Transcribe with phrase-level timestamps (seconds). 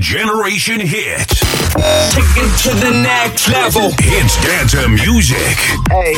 [0.00, 1.28] Generation Hit.
[2.10, 3.90] Take it to the next level.
[4.00, 5.58] Hits dance music.
[5.90, 6.16] Hey.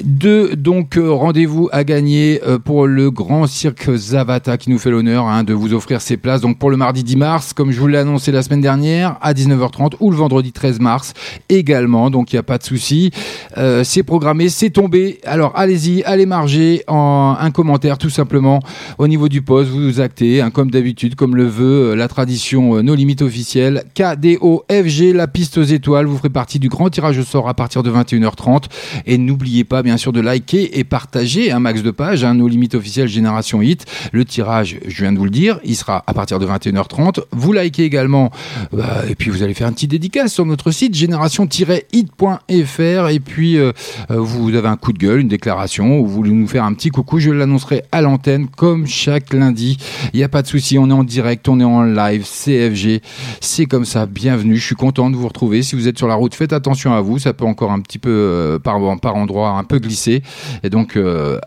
[0.03, 4.91] Deux, donc, euh, rendez-vous à gagner euh, pour le grand cirque Zavata qui nous fait
[4.91, 6.41] l'honneur hein, de vous offrir ces places.
[6.41, 9.33] Donc, pour le mardi 10 mars, comme je vous l'ai annoncé la semaine dernière, à
[9.33, 11.13] 19h30 ou le vendredi 13 mars
[11.50, 12.09] également.
[12.09, 13.11] Donc, il n'y a pas de souci.
[13.57, 15.19] Euh, c'est programmé, c'est tombé.
[15.25, 18.61] Alors, allez-y, allez marger en un commentaire tout simplement
[18.97, 19.69] au niveau du post.
[19.69, 23.21] Vous vous actez, hein, comme d'habitude, comme le veut euh, la tradition euh, Nos Limites
[23.21, 23.83] officielles.
[23.95, 26.05] KDOFG, la piste aux étoiles.
[26.05, 28.65] Vous ferez partie du grand tirage au sort à partir de 21h30.
[29.05, 32.23] Et n'oubliez pas, bien sûr, de liker et partager un max de pages.
[32.23, 33.85] Hein, Nos Limites officielles Génération Hit.
[34.11, 37.21] Le tirage, je viens de vous le dire, il sera à partir de 21h30.
[37.31, 38.31] Vous likez également.
[38.71, 42.50] bah, et puis, vous allez faire un petit dédicace sur notre site génération-hit.fr.
[42.53, 43.72] Et puis, euh,
[44.12, 46.73] euh, vous avez un coup de gueule, une déclaration, ou vous voulez nous faire un
[46.73, 47.19] petit coucou.
[47.19, 49.78] Je l'annoncerai à l'antenne comme chaque lundi.
[50.13, 53.01] Il n'y a pas de souci, on est en direct, on est en live, CFG.
[53.39, 54.57] C'est comme ça, bienvenue.
[54.57, 55.63] Je suis content de vous retrouver.
[55.63, 57.19] Si vous êtes sur la route, faites attention à vous.
[57.19, 58.81] Ça peut encore un petit peu, euh, par,
[59.16, 60.22] endroit, un peu glisser.
[60.63, 61.00] Et donc,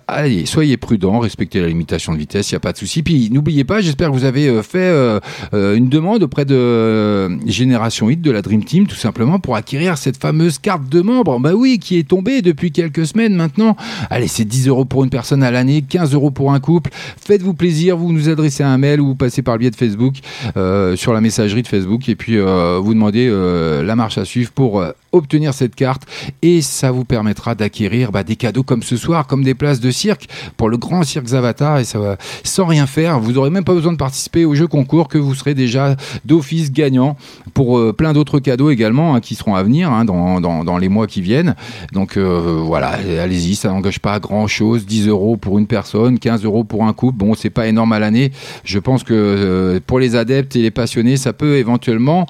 [0.09, 3.03] allez, soyez prudents, respectez la limitation de vitesse, il n'y a pas de souci.
[3.03, 5.21] Puis n'oubliez pas, j'espère que vous avez fait
[5.53, 10.17] une demande auprès de Génération Hit, de la Dream Team, tout simplement pour acquérir cette
[10.17, 11.39] fameuse carte de membre.
[11.41, 13.77] Bah oui, qui est tombée depuis quelques semaines maintenant.
[14.11, 16.91] Allez, c'est 10 euros pour une personne à l'année, 15 euros pour un couple.
[16.93, 20.17] Faites-vous plaisir, vous nous adressez un mail ou vous passez par le biais de Facebook,
[20.57, 24.25] euh, sur la messagerie de Facebook, et puis euh, vous demandez euh, la marche à
[24.25, 26.03] suivre pour obtenir cette carte
[26.43, 29.91] et ça vous permettra d'acquérir bah, des cadeaux comme ce soir, comme des places de
[29.91, 33.21] cirque pour le grand cirque Zavata et ça va sans rien faire.
[33.21, 35.95] Vous n'aurez même pas besoin de participer au jeu concours que vous serez déjà
[36.25, 37.17] d'office gagnant
[37.53, 40.89] pour plein d'autres cadeaux également hein, qui seront à venir hein, dans, dans, dans les
[40.89, 41.55] mois qui viennent.
[41.93, 44.87] Donc euh, voilà, allez-y, ça n'engage pas grand chose.
[44.87, 47.19] 10 euros pour une personne, 15 euros pour un couple.
[47.19, 48.33] Bon, c'est pas énorme à l'année.
[48.65, 52.27] Je pense que euh, pour les adeptes et les passionnés, ça peut éventuellement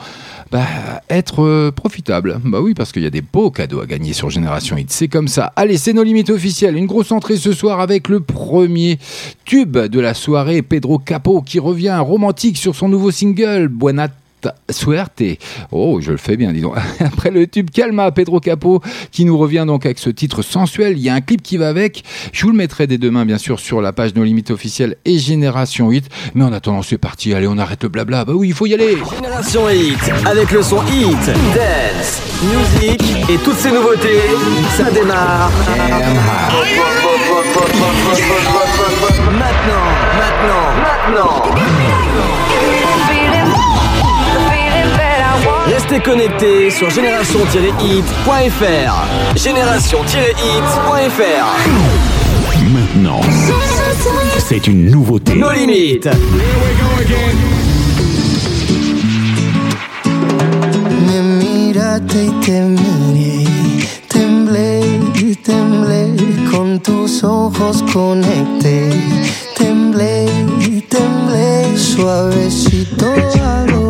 [0.51, 0.67] bah,
[1.11, 2.41] être euh, profitable.
[2.45, 4.91] Bah oui, parce qu'il y a des beaux cadeaux à gagner sur Génération Hit.
[4.91, 5.53] C'est comme ça.
[5.57, 6.77] Allez, c'est nos limites officielles.
[6.77, 8.99] Une grosse entrée ce soir avec le premier
[9.45, 14.09] tube de la soirée, Pedro Capo, qui revient romantique sur son nouveau single, Buena
[14.71, 15.23] Suerte.
[15.71, 16.75] Oh, je le fais bien, dis donc.
[17.01, 18.81] Après le tube Calma, Pedro Capo,
[19.13, 20.97] qui nous revient donc avec ce titre sensuel.
[20.97, 22.05] Il y a un clip qui va avec.
[22.33, 25.19] Je vous le mettrai dès demain, bien sûr, sur la page Nos Limites officielles et
[25.19, 26.09] Génération 8.
[26.35, 27.35] Mais en attendant, c'est parti.
[27.35, 28.25] Allez, on arrête le blabla.
[28.25, 28.97] Bah oui, il faut y aller.
[29.15, 33.01] Génération Hit, avec le son Hit, Dance, Music
[33.31, 34.21] et toutes ces nouveautés,
[34.77, 35.51] ça démarre.
[39.33, 39.87] Maintenant,
[40.19, 42.64] maintenant, maintenant.
[45.87, 49.37] Restez connectés sur génération-hit.fr.
[49.37, 51.47] Génération-hit.fr.
[52.73, 53.21] Maintenant,
[54.39, 55.35] c'est une nouveauté.
[55.35, 56.09] Nos limites.
[61.07, 63.45] Me miraste y te miré,
[64.09, 64.81] temblé,
[65.43, 66.17] temblé,
[66.51, 68.89] con tus ojos conecté,
[69.55, 70.31] temblé,
[70.89, 73.84] temblé, suavecito oído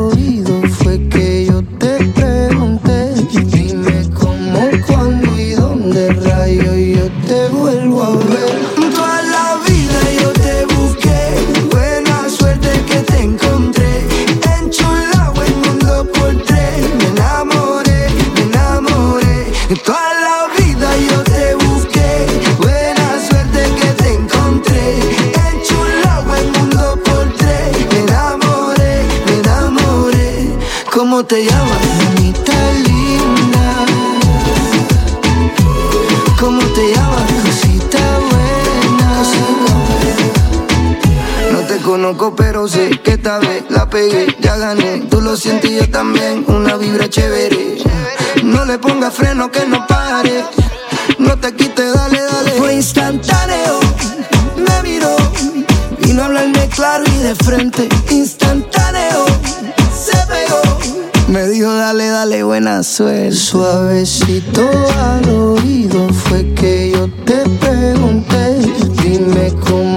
[31.14, 33.87] ¿Cómo te llamas, mamita linda?
[36.40, 39.22] ¿Cómo te llamas, cosita buena?
[41.52, 45.02] No te conozco, pero sé que esta vez la pegué, ya gané.
[45.08, 47.78] Tú lo sientes y yo también, una vibra chévere.
[48.43, 50.44] No le pongas freno que no pare.
[51.20, 52.50] No te quites, dale, dale.
[52.58, 53.78] Fue instantáneo,
[54.56, 55.14] me miró.
[56.00, 57.88] Vino a hablarme claro y de frente.
[62.82, 64.68] Suavecito
[64.98, 68.58] al oído fue que yo te pregunté.
[69.00, 69.94] Dime cómo,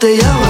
[0.00, 0.49] 的夜晚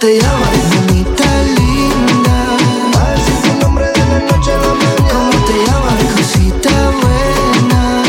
[0.00, 1.24] te llamas, mamita
[1.56, 2.56] linda?
[3.12, 5.10] Así es el nombre de la noche a la mañana.
[5.12, 6.70] ¿Cómo te llamas, cosita
[7.02, 8.02] buena?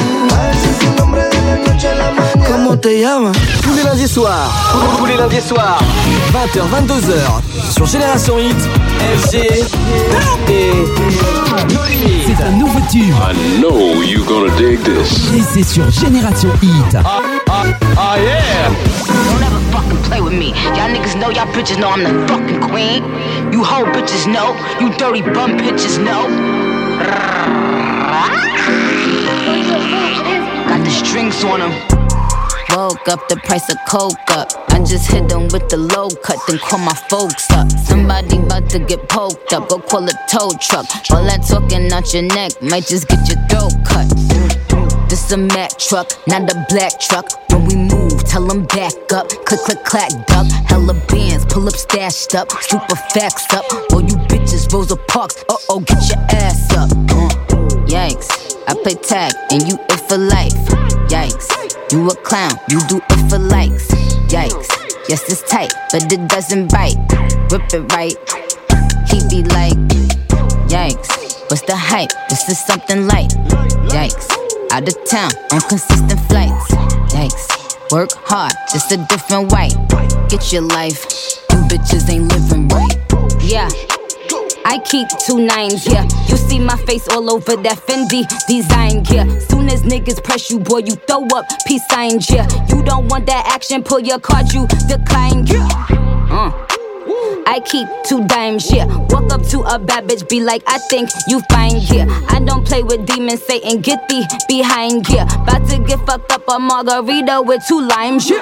[0.49, 2.45] Así es el nombre de la noche a la mañana.
[2.47, 3.38] ¿Cómo te llamas?
[3.61, 4.49] Tous les lundis soirs,
[4.97, 5.79] tous les lundis soirs,
[6.31, 8.57] 20h, 22h, sur Génération Hit,
[9.17, 9.35] FG
[10.49, 10.85] et.
[12.25, 15.33] C'est un nouveau tube I know you gonna dig this.
[15.35, 16.93] et c'est sur Génération Hit.
[16.93, 17.31] Don't
[20.31, 20.50] with me.
[20.78, 23.04] Y'all niggas know, y'all bitches know I'm the fucking queen.
[23.51, 24.56] You hoe bitches know.
[24.80, 26.28] You dirty bum bitches know.
[30.68, 31.72] Got the strings on them.
[32.75, 34.48] Woke up the price of coke up.
[34.69, 37.69] I just hit them with the low cut, then call my folks up.
[37.72, 40.86] Somebody about to get poked up, go call a tow truck.
[41.12, 44.07] All that talking out your neck might just get your throat cut.
[45.10, 47.27] This a Mack truck, not a black truck.
[47.51, 49.30] When we move, tell them back up.
[49.46, 50.48] Click, click, clack, duck.
[50.68, 52.52] Hella bands, pull up, stashed up.
[52.63, 53.66] Super facts up.
[53.94, 55.44] All you bitches, Rosa Parks.
[55.50, 56.92] Uh oh, get your ass up.
[56.92, 57.30] Uh,
[57.88, 58.30] yikes.
[58.68, 60.54] I play tag and you it for life.
[61.10, 61.48] Yikes.
[61.92, 63.88] You a clown, you do it for likes.
[64.31, 64.69] Yikes.
[65.10, 66.96] Yes, it's tight, but it doesn't bite.
[67.52, 68.16] Rip it right.
[69.10, 69.75] He be like,
[70.69, 71.10] yikes.
[71.50, 72.12] What's the hype?
[72.30, 73.31] This is something light.
[73.92, 74.30] Yikes.
[74.72, 77.00] Out of town on consistent flights.
[77.91, 79.67] Work hard, just a different way.
[80.29, 81.03] Get your life.
[81.51, 82.95] You bitches ain't living right.
[83.43, 83.67] Yeah.
[84.63, 86.03] I keep two nines, yeah.
[86.29, 89.27] You see my face all over that Fendi design, yeah.
[89.39, 92.48] Soon as niggas press you, boy, you throw up peace signs, yeah.
[92.69, 95.67] You don't want that action, pull your card, you decline, yeah.
[96.29, 96.80] Uh.
[97.48, 98.86] I keep two dimes, yeah.
[99.10, 102.05] Walk up to a bad bitch, be like, I think you fine, yeah.
[102.29, 105.24] I don't play with demons, Satan, get thee behind, yeah.
[105.41, 108.38] About to get fucked up a margarita with two limes, yeah.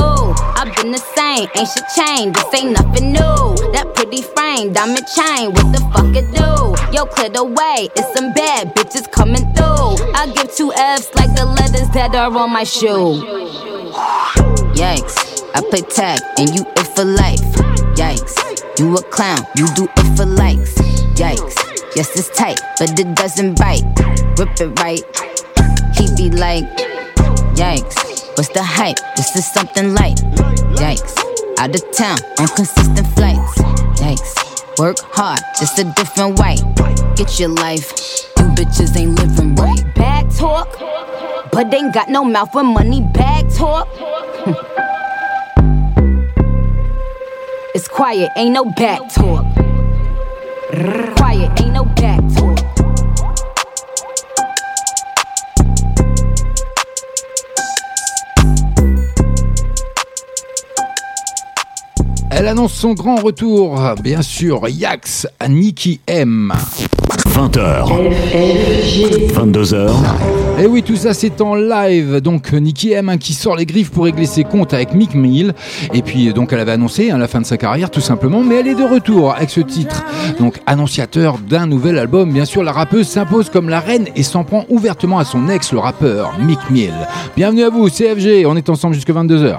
[0.00, 2.36] Ooh, I've been the same, ain't shit changed.
[2.36, 3.72] This ain't nothing new.
[3.72, 6.94] That pretty frame, diamond chain, what the fuck it do?
[6.96, 9.98] Yo, clear the way, it's some bad bitches coming through.
[10.14, 13.22] I give two F's like the letters that are on my shoe.
[14.74, 17.40] Yikes, I play tag and you it for life.
[17.96, 20.74] Yikes, you a clown, you do it for likes.
[21.14, 21.56] Yikes,
[21.96, 23.84] yes it's tight, but it doesn't bite.
[24.38, 25.04] Rip it right,
[25.96, 26.64] he be like,
[27.54, 27.96] yikes.
[28.36, 28.98] What's the hype?
[29.16, 30.18] This is something light.
[30.78, 31.18] Yikes.
[31.58, 33.58] Out of town on consistent flights.
[33.98, 34.78] Yikes.
[34.78, 36.54] Work hard, just a different way.
[37.16, 37.90] Get your life.
[38.38, 39.82] You bitches ain't living right.
[39.96, 40.78] Bag talk,
[41.50, 43.88] but ain't got no mouth for money bag talk.
[47.74, 49.44] it's quiet, ain't no back talk.
[51.16, 52.20] Quiet, ain't no back.
[62.30, 66.52] Elle annonce son grand retour, bien sûr, Yax à Nicky M.
[67.38, 67.86] 20h.
[69.32, 69.90] 22h.
[70.60, 72.16] Et oui, tout ça c'est en live.
[72.20, 75.54] Donc Nicky M hein, qui sort les griffes pour régler ses comptes avec Mick Mill.
[75.94, 78.56] Et puis donc elle avait annoncé hein, la fin de sa carrière tout simplement, mais
[78.56, 80.04] elle est de retour avec ce titre.
[80.40, 82.32] Donc annonciateur d'un nouvel album.
[82.32, 85.72] Bien sûr, la rappeuse s'impose comme la reine et s'en prend ouvertement à son ex,
[85.72, 86.92] le rappeur Mick Mill.
[87.36, 88.46] Bienvenue à vous, CFG.
[88.46, 89.58] On est ensemble jusqu'à 22h.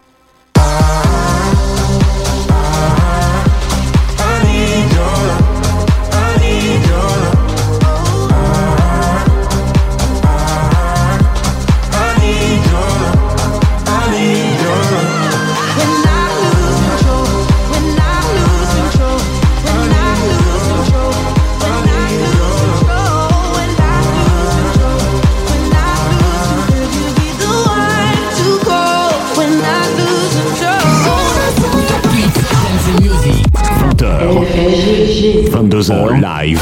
[35.49, 35.71] 20h.
[35.71, 36.61] 22h live.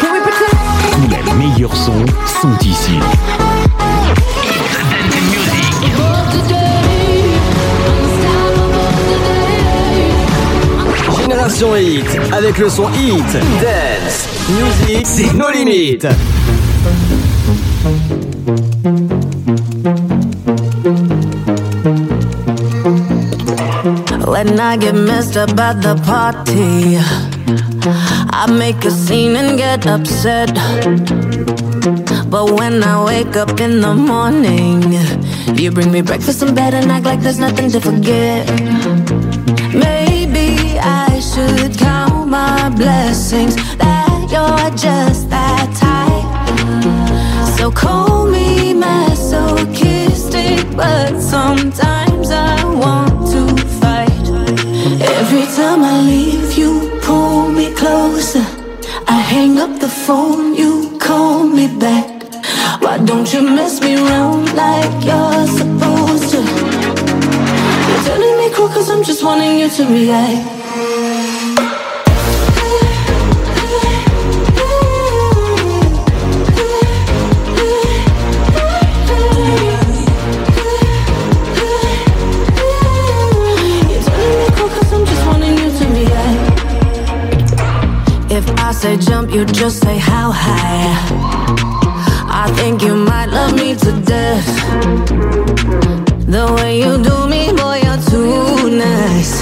[0.00, 0.56] Can we pretend?
[0.92, 2.04] Tous les meilleurs sons
[2.40, 2.98] sont ici.
[11.20, 16.06] Génération Hit, avec le son Hit, Dance, Music, c'est nos limites.
[24.36, 26.98] When I get messed up at the party,
[28.36, 30.52] I make a scene and get upset.
[32.28, 34.92] But when I wake up in the morning,
[35.58, 38.46] you bring me breakfast in bed and act like there's nothing to forget.
[39.72, 47.56] Maybe I should count my blessings that you're just that type.
[47.56, 52.05] So call me masochistic, but sometimes
[55.08, 58.44] Every time I leave, you pull me closer.
[59.06, 62.08] I hang up the phone, you call me back.
[62.82, 66.40] Why don't you mess me around like you're supposed to?
[67.88, 70.55] You're turning me cool cause I'm just wanting you to react.
[88.86, 90.94] Say jump, you just say how high.
[92.44, 94.48] I think you might love me to death.
[96.34, 99.32] The way you do me, boy, you're too nice.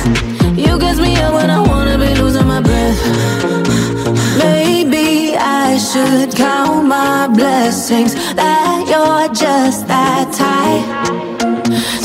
[0.65, 3.01] You gets me up when I wanna be losing my breath.
[4.45, 10.87] Maybe I should count my blessings that you're just that type.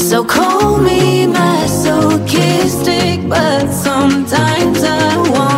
[0.07, 5.48] So call me masochistic, but sometimes I want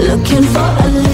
[0.00, 1.13] Looking for a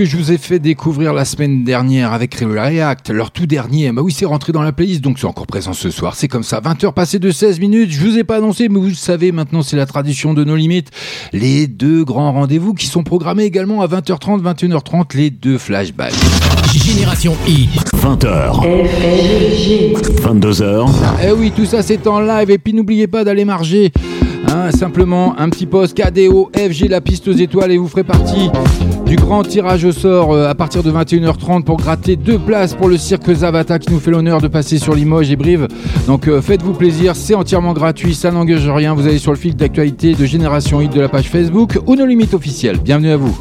[0.00, 3.92] que je vous ai fait découvrir la semaine dernière avec React, leur tout dernier.
[3.92, 6.14] Bah oui, c'est rentré dans la playlist, donc c'est encore présent ce soir.
[6.14, 7.90] C'est comme ça, 20h passées de 16 minutes.
[7.90, 10.56] Je vous ai pas annoncé, mais vous le savez, maintenant c'est la tradition de nos
[10.56, 10.90] limites.
[11.34, 16.14] Les deux grands rendez-vous qui sont programmés également à 20h30, 21h30, les deux flashbacks.
[16.72, 17.68] Génération Hit.
[17.96, 18.62] 20h.
[20.22, 20.90] 22h.
[21.26, 22.50] Eh oui, tout ça c'est en live.
[22.50, 23.92] Et puis n'oubliez pas d'aller marger.
[24.48, 28.48] Hein, simplement un petit poste KDO FG la piste aux étoiles et vous ferez partie
[29.10, 32.88] du grand tirage au sort euh, à partir de 21h30 pour gratter deux places pour
[32.88, 35.66] le cirque Zavata qui nous fait l'honneur de passer sur Limoges et Brive.
[36.06, 38.94] Donc euh, faites-vous plaisir, c'est entièrement gratuit, ça n'engage rien.
[38.94, 42.06] Vous allez sur le fil d'actualité de Génération Hit de la page Facebook ou nos
[42.06, 42.78] limites officielles.
[42.78, 43.36] Bienvenue à vous.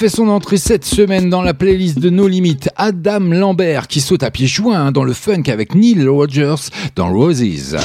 [0.00, 2.70] Fait son entrée cette semaine dans la playlist de nos limites.
[2.76, 7.76] Adam Lambert qui saute à pieds joints dans le funk avec Neil Rogers dans Roses.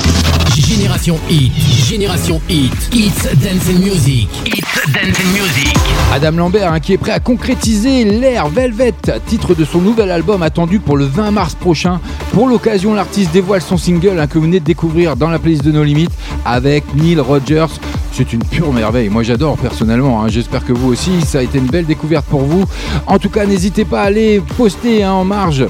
[0.56, 1.51] Génération Hit,
[1.86, 5.73] Génération Hit, It's Dance and Music, It's Dance and Music.
[6.13, 8.93] Adam Lambert hein, qui est prêt à concrétiser l'air Velvet,
[9.28, 11.99] titre de son nouvel album attendu pour le 20 mars prochain.
[12.32, 15.65] Pour l'occasion, l'artiste dévoile son single hein, que vous venez de découvrir dans la playlist
[15.65, 16.13] de nos limites
[16.45, 17.65] avec Neil Rogers.
[18.17, 19.10] C'est une pure merveille.
[19.10, 20.23] Moi, j'adore personnellement.
[20.23, 20.30] hein.
[20.30, 22.63] J'espère que vous aussi, ça a été une belle découverte pour vous.
[23.08, 25.65] En tout cas, n'hésitez pas à aller poster hein, en marge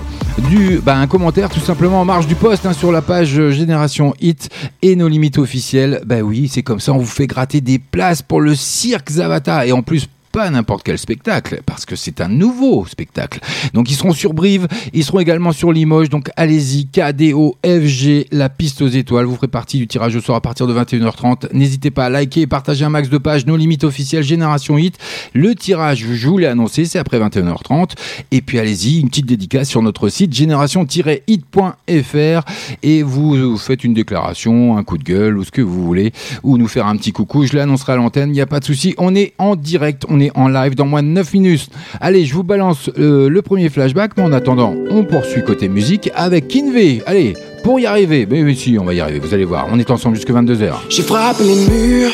[0.50, 3.50] du, bah, un commentaire tout simplement en marge du post hein, sur la page euh,
[3.52, 4.50] Génération Hit
[4.84, 6.02] et nos limites officielles.
[6.06, 9.66] Bah oui, c'est comme ça, on vous fait gratter des places pour le cirque Zavata
[9.66, 13.40] et en plus pas n'importe quel spectacle, parce que c'est un nouveau spectacle.
[13.74, 18.50] Donc ils seront sur Brive, ils seront également sur Limoges, donc allez-y, KDO, FG, la
[18.50, 21.54] piste aux étoiles, vous ferez partie du tirage au sort à partir de 21h30.
[21.54, 24.98] N'hésitez pas à liker et partager un max de pages, nos limites officielles, Génération Hit.
[25.32, 27.92] Le tirage, je vous l'ai annoncé, c'est après 21h30.
[28.32, 32.42] Et puis allez-y, une petite dédicace sur notre site génération-hit.fr
[32.84, 36.12] et vous faites une déclaration, un coup de gueule ou ce que vous voulez,
[36.44, 38.66] ou nous faire un petit coucou, je l'annoncerai à l'antenne, il n'y a pas de
[38.66, 41.70] souci, on est en direct, on est en live dans moins de 9 minutes.
[42.02, 46.10] Allez, je vous balance euh, le premier flashback, mais en attendant, on poursuit côté musique
[46.16, 47.02] avec Kinvey.
[47.06, 47.34] Allez,
[47.64, 49.92] pour y arriver, mais oui, si, on va y arriver, vous allez voir, on est
[49.92, 50.72] ensemble jusqu'à 22h.
[50.90, 52.14] J'ai frappé les murs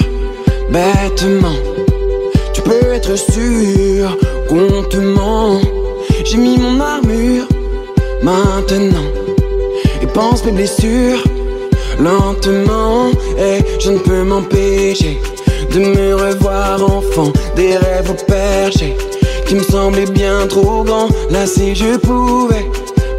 [0.72, 1.56] bêtement.
[2.54, 5.60] Tu peux être sûr qu'on te ment.
[6.26, 7.48] J'ai mis mon armure
[8.24, 9.06] maintenant
[10.02, 11.24] et pense mes blessures
[12.00, 13.10] lentement.
[13.38, 15.20] Et je ne peux m'empêcher
[15.74, 18.96] de me revoir enfant, des rêves au perché
[19.48, 21.10] qui me semblaient bien trop grands.
[21.30, 22.66] Là, si je pouvais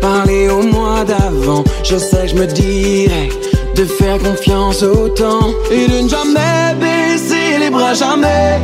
[0.01, 3.29] parler au mois d'avant, je sais que je me dirais
[3.75, 8.61] de faire confiance au temps et de ne jamais baisser les bras, jamais.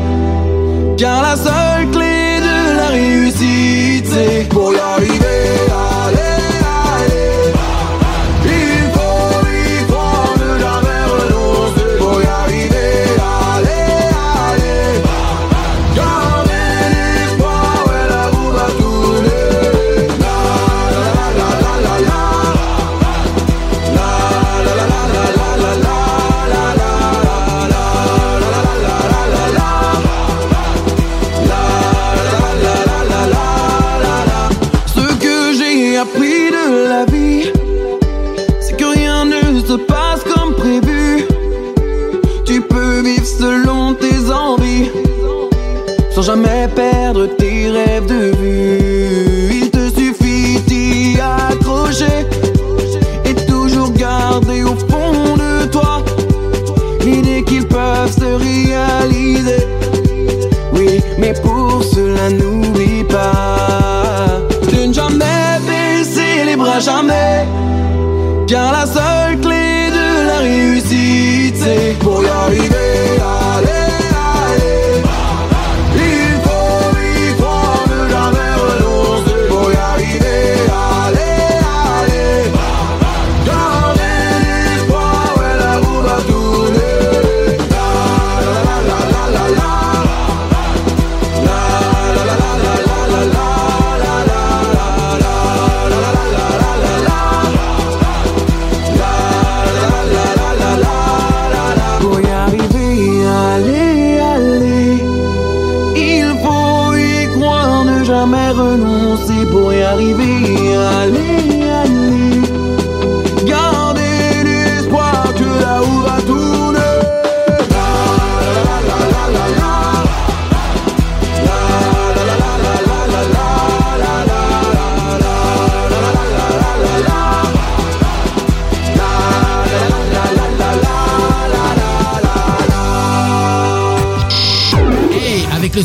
[0.97, 5.88] Car la seule clé de la réussite, pour y arriver.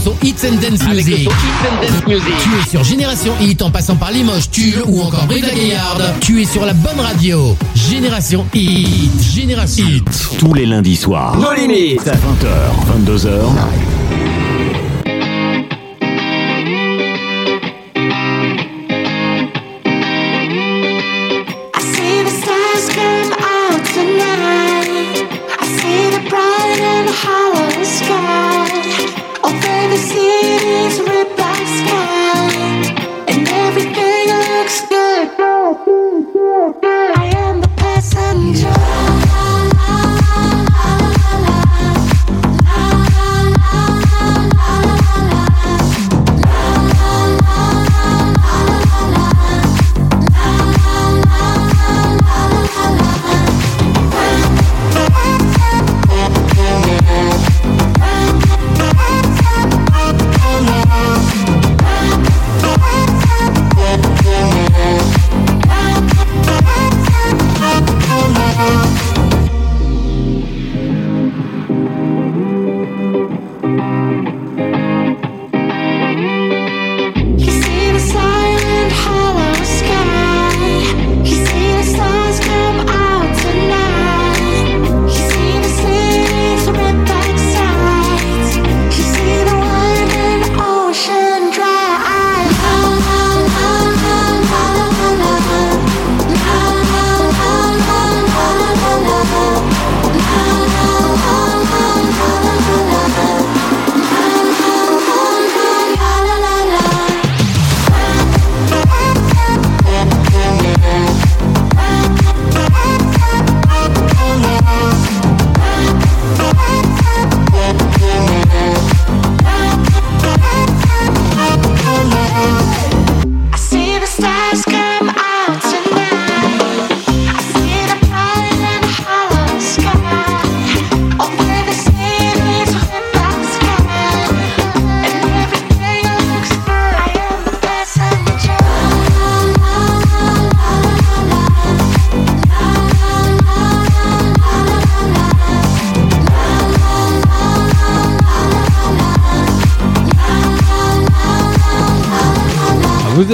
[0.03, 1.29] Hey, avec le son Hits and Dance Music.
[2.05, 6.03] Tu es sur Génération Hit en passant par Limoges, Tulle ou encore Brive la Gaillarde.
[6.19, 7.55] Tu es sur la bonne radio.
[7.75, 9.21] Génération Hit.
[9.21, 10.37] Génération Hit.
[10.39, 11.37] Tous les lundis soirs.
[11.37, 12.01] Nos limites.
[12.05, 13.92] 20h, 22h.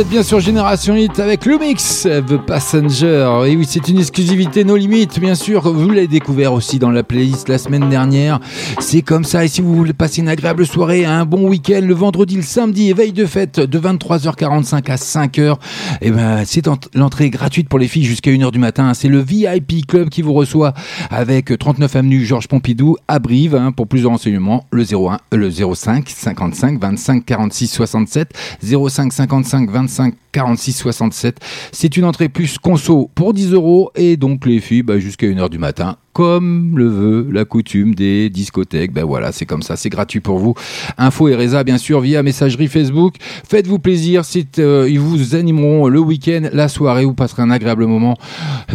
[0.07, 3.41] Bien sur Génération Hit avec le mix The Passenger.
[3.47, 5.71] Et oui, c'est une exclusivité No limites, bien sûr.
[5.73, 8.39] Vous l'avez découvert aussi dans la playlist la semaine dernière.
[8.79, 9.43] C'est comme ça.
[9.43, 12.93] Et si vous voulez passer une agréable soirée, un bon week-end, le vendredi, le samedi,
[12.93, 15.55] veille de fête de 23h45 à 5h,
[16.01, 18.93] eh ben, c'est ent- l'entrée gratuite pour les filles jusqu'à 1h du matin.
[18.93, 20.73] C'est le VIP Club qui vous reçoit
[21.11, 23.53] avec 39 avenue Georges Pompidou à Brive.
[23.55, 23.71] hein.
[23.73, 28.29] pour plus de renseignements, le 01, euh, le 05 55 25 46 67
[28.63, 29.88] 05 55 25
[30.31, 31.39] 46 67.
[31.71, 35.49] C'est une entrée plus conso pour 10 euros et donc les filles bah, jusqu'à 1h
[35.49, 35.97] du matin.
[36.13, 40.37] Comme le veut la coutume des discothèques, ben voilà, c'est comme ça, c'est gratuit pour
[40.37, 40.53] vous.
[40.97, 43.15] Info et bien sûr, via messagerie Facebook.
[43.47, 44.23] Faites-vous plaisir,
[44.57, 48.17] euh, ils vous animeront le week-end, la soirée, vous passerez un agréable moment.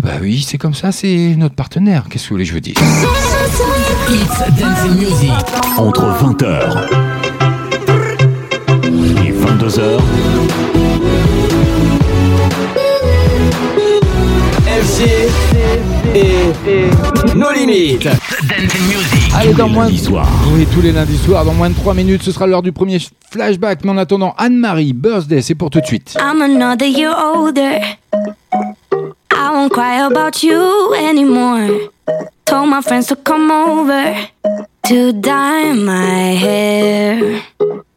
[0.03, 2.07] Ben oui, c'est comme ça, c'est notre partenaire.
[2.09, 2.75] Qu'est-ce que vous voulez que je vous dise?
[4.09, 5.33] It's Dancing Music.
[5.77, 7.15] Entre 20h
[8.87, 10.01] et 22h,
[14.85, 15.09] FG
[16.15, 18.07] et nos limites.
[19.35, 20.29] Allez, dans moins lundi soir.
[20.53, 22.99] Oui, tous les lundis soirs, dans moins de 3 minutes, ce sera l'heure du premier
[23.31, 23.83] flashback.
[23.85, 26.15] Mais en attendant, Anne-Marie, birthday, c'est pour tout de suite.
[26.21, 27.81] I'm another year older.
[29.33, 31.91] I won't cry about you anymore.
[32.45, 34.15] Told my friends to come over
[34.89, 37.41] to dye my hair.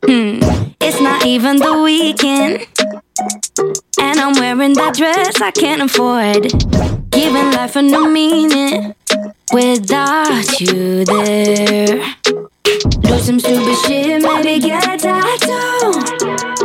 [0.07, 0.39] Hmm.
[0.79, 2.65] It's not even the weekend.
[4.07, 6.43] And I'm wearing that dress I can't afford.
[7.11, 8.95] Giving life a new meaning
[9.51, 12.15] without you there.
[12.63, 16.56] Do some stupid shit, maybe get a tattoo.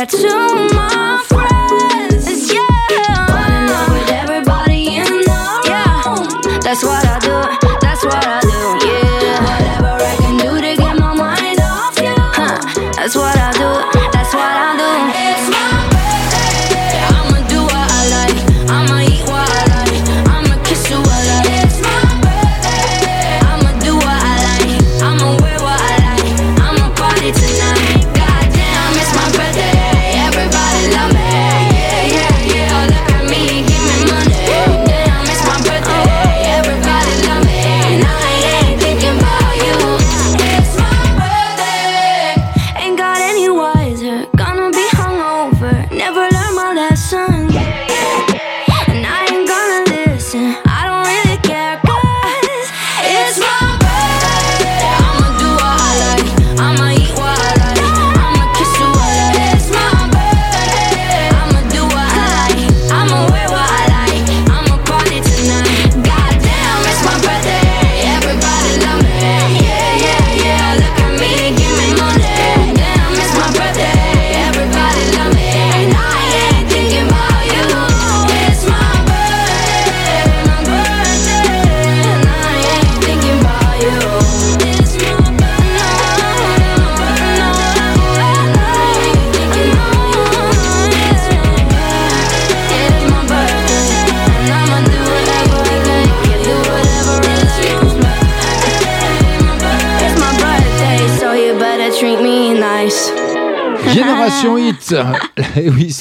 [0.00, 0.39] That to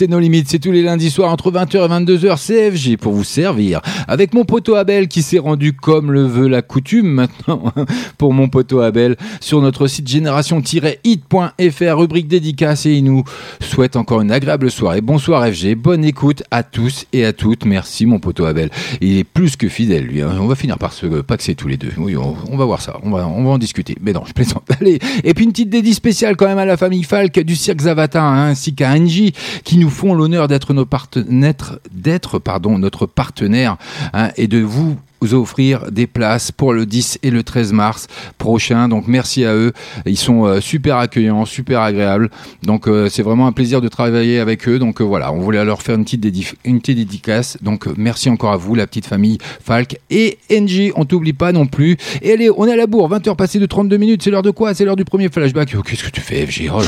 [0.10, 0.50] Nos limites.
[0.50, 2.36] C'est tous les lundis soirs entre 20h et 22h.
[2.36, 3.80] CFG pour vous servir.
[4.10, 7.72] Avec mon poteau Abel qui s'est rendu comme le veut la coutume maintenant
[8.18, 13.24] pour mon poteau Abel sur notre site génération-hit.fr, rubrique dédicace et il nous
[13.60, 15.02] souhaite encore une agréable soirée.
[15.02, 15.76] Bonsoir FG.
[15.76, 17.66] Bonne écoute à tous et à toutes.
[17.66, 18.72] Merci mon poteau Abel.
[19.00, 20.24] Il est plus que fidèle lui.
[20.24, 20.36] hein.
[20.40, 21.92] On va finir par se paxer tous les deux.
[21.98, 22.98] Oui, on, va voir ça.
[23.04, 23.96] On va, on va en discuter.
[24.02, 24.64] Mais non, je plaisante.
[24.82, 24.98] Allez.
[25.24, 28.24] Et puis une petite dédicace spéciale quand même à la famille Falk du cirque Zavata
[28.24, 33.78] hein, ainsi qu'à Angie qui nous font l'honneur d'être nos partenaires, d'être pardon notre partenaire
[34.14, 34.98] hein, et de vous
[35.34, 38.08] offrir des places pour le 10 et le 13 mars
[38.38, 38.88] prochain.
[38.88, 39.74] Donc merci à eux.
[40.06, 42.30] Ils sont euh, super accueillants, super agréables.
[42.64, 44.80] Donc euh, c'est vraiment un plaisir de travailler avec eux.
[44.80, 47.58] Donc euh, voilà, on voulait leur faire une petite, dédif- une petite dédicace.
[47.62, 50.94] Donc euh, merci encore à vous, la petite famille Falk et NG.
[50.96, 51.98] On t'oublie pas non plus.
[52.22, 53.10] Et allez, on est à la bourre.
[53.12, 54.24] 20h passées de 32 minutes.
[54.24, 54.74] C'est l'heure de quoi?
[54.74, 55.76] C'est l'heure du premier flashback.
[55.78, 56.82] Oh, Qu'est-ce que tu fais, FG Oh.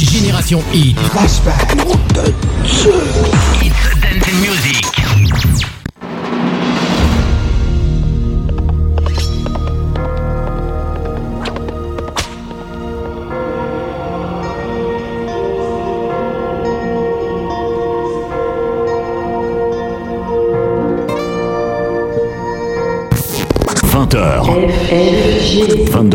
[0.00, 0.96] Génération Hit.
[0.98, 1.76] Flashback.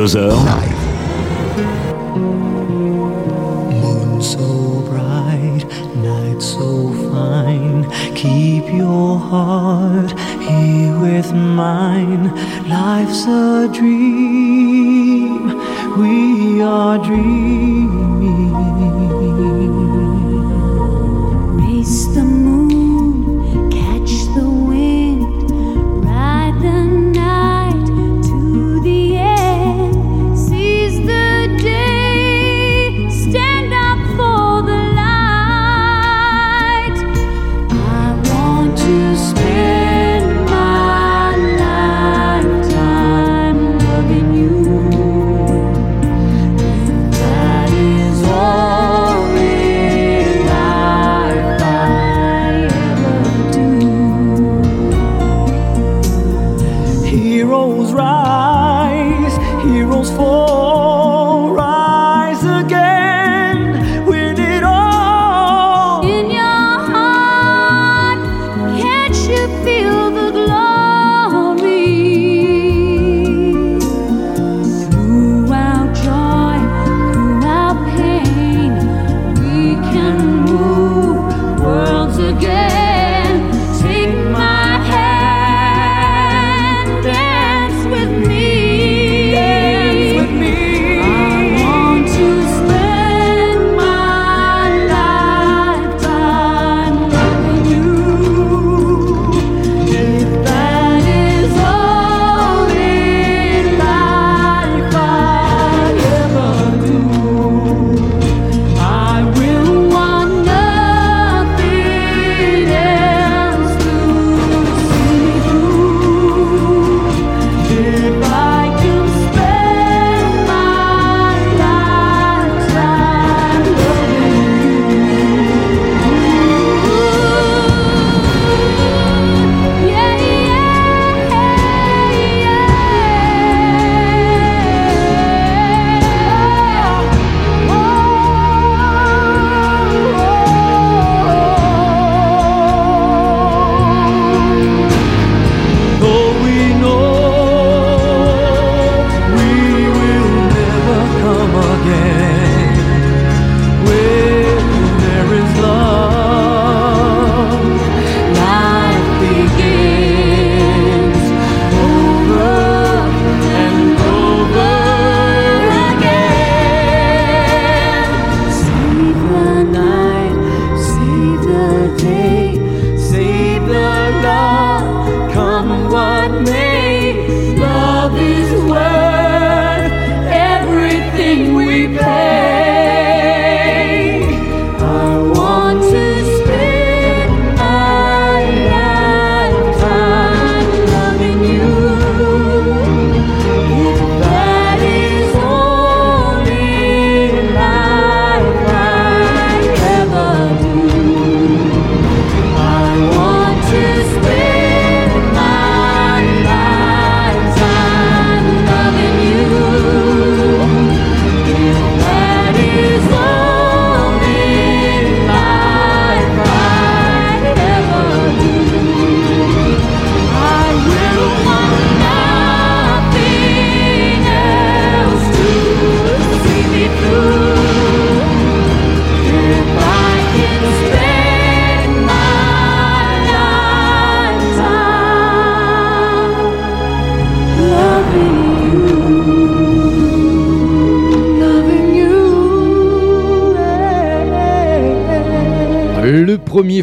[0.02, 0.74] 22h,
[3.82, 5.64] Moon so bright,
[5.98, 7.86] night so fine.
[8.16, 12.34] Keep your heart here with mine.
[12.68, 15.56] Life's a dream,
[16.00, 17.81] we are dreaming.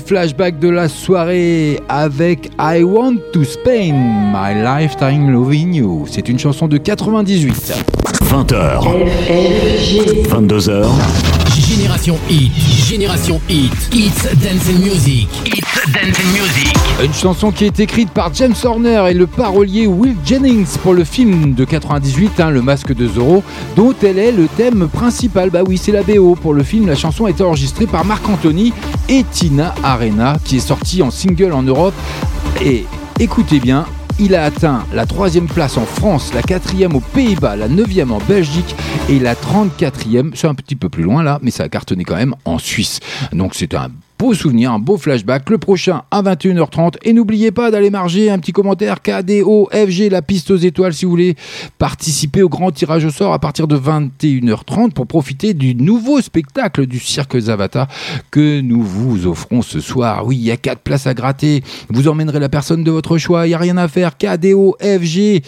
[0.09, 3.93] Flashback de la soirée avec I Want to Spend
[4.33, 6.07] My Lifetime Loving You.
[6.11, 7.75] C'est une chanson de 98.
[8.25, 8.81] 20h.
[10.31, 11.38] 22h.
[11.69, 12.51] Génération Hit,
[12.89, 16.75] Génération Hit, It's Dance and Music, It's Dance and Music.
[17.05, 21.05] Une chanson qui est écrite par James Horner et le parolier Will Jennings pour le
[21.05, 23.45] film de 98, hein, Le Masque de Zorro,
[23.77, 25.51] dont elle est le thème principal.
[25.51, 26.37] Bah oui, c'est la BO.
[26.37, 28.73] Pour le film, la chanson a été enregistrée par Marc Anthony
[29.11, 31.95] et Tina Arena, qui est sortie en single en Europe.
[32.65, 32.87] Et
[33.21, 33.85] écoutez bien,
[34.19, 38.19] il a atteint la troisième place en France, la quatrième aux Pays-Bas, la neuvième en
[38.19, 38.75] Belgique
[39.09, 42.17] et la 34e, c'est un petit peu plus loin là, mais ça a cartonné quand
[42.17, 43.01] même en Suisse.
[43.33, 43.89] Donc c'est un
[44.19, 45.49] beau souvenir, un beau flashback.
[45.49, 46.97] Le prochain à 21h30.
[47.03, 51.05] Et n'oubliez pas d'aller marger un petit commentaire KDO FG, la piste aux étoiles, si
[51.05, 51.37] vous voulez
[51.79, 56.87] participer au grand tirage au sort à partir de 21h30 pour profiter du nouveau spectacle
[56.87, 57.87] du cirque Zavata
[58.31, 60.27] que nous vous offrons ce soir.
[60.27, 61.63] Oui, il y a quatre places à gratter.
[61.89, 63.47] Vous emmènerez la personne de votre choix.
[63.47, 64.19] Il n'y a rien à faire.
[64.19, 65.43] KDO FG,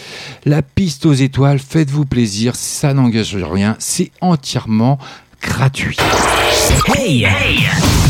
[0.45, 1.59] la piste aux étoiles.
[1.59, 2.55] Faites-vous plaisir.
[2.55, 3.75] Ça n'engage rien.
[3.79, 4.99] C'est entièrement
[5.43, 5.97] gratuit.
[6.97, 7.27] Hey,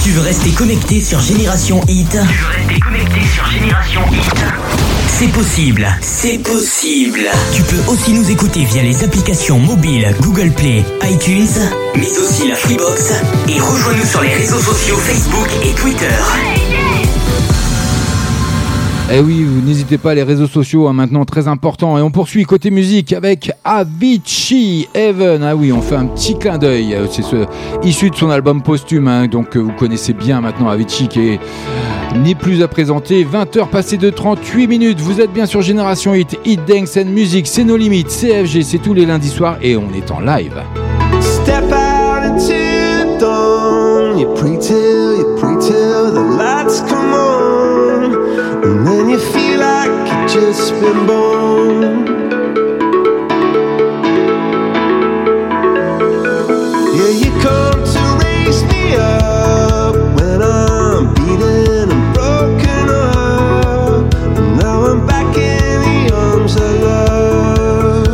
[0.02, 4.44] Tu veux rester connecté sur Génération Hit Tu veux rester connecté sur Génération Hit
[5.08, 7.20] C'est possible, c'est possible.
[7.54, 11.48] Tu peux aussi nous écouter via les applications mobiles Google Play, iTunes,
[11.96, 13.12] mais aussi la Freebox.
[13.48, 16.06] Et rejoins-nous sur les réseaux sociaux Facebook et Twitter.
[19.12, 21.98] Eh oui, n'hésitez pas, les réseaux sociaux, hein, maintenant très important.
[21.98, 25.42] Et on poursuit côté musique avec Avicii Heaven.
[25.42, 26.94] Ah oui, on fait un petit clin d'œil.
[26.94, 27.44] Euh, C'est ce,
[27.82, 29.08] issu de son album posthume.
[29.08, 31.40] hein, donc euh, vous connaissez bien maintenant Avicii qui est
[32.22, 33.24] n'est plus à présenter.
[33.24, 35.00] 20h passées de 38 minutes.
[35.00, 37.48] Vous êtes bien sur Génération Hit, Hit Dance and Music.
[37.48, 38.08] C'est nos limites.
[38.08, 40.54] CFG, c'est tous les lundis soirs et on est en live.
[41.20, 43.50] Step out into dawn.
[50.32, 52.06] Just been born.
[56.94, 64.14] Yeah, you come to raise me up when I'm beaten and broken up.
[64.38, 68.06] And now I'm back in the arms of love.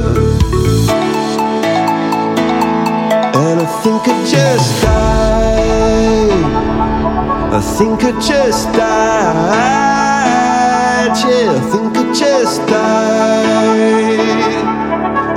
[3.34, 6.44] And I think I just died.
[7.52, 9.36] I think I just died.
[11.26, 11.85] Yeah, I think
[12.18, 14.20] just died.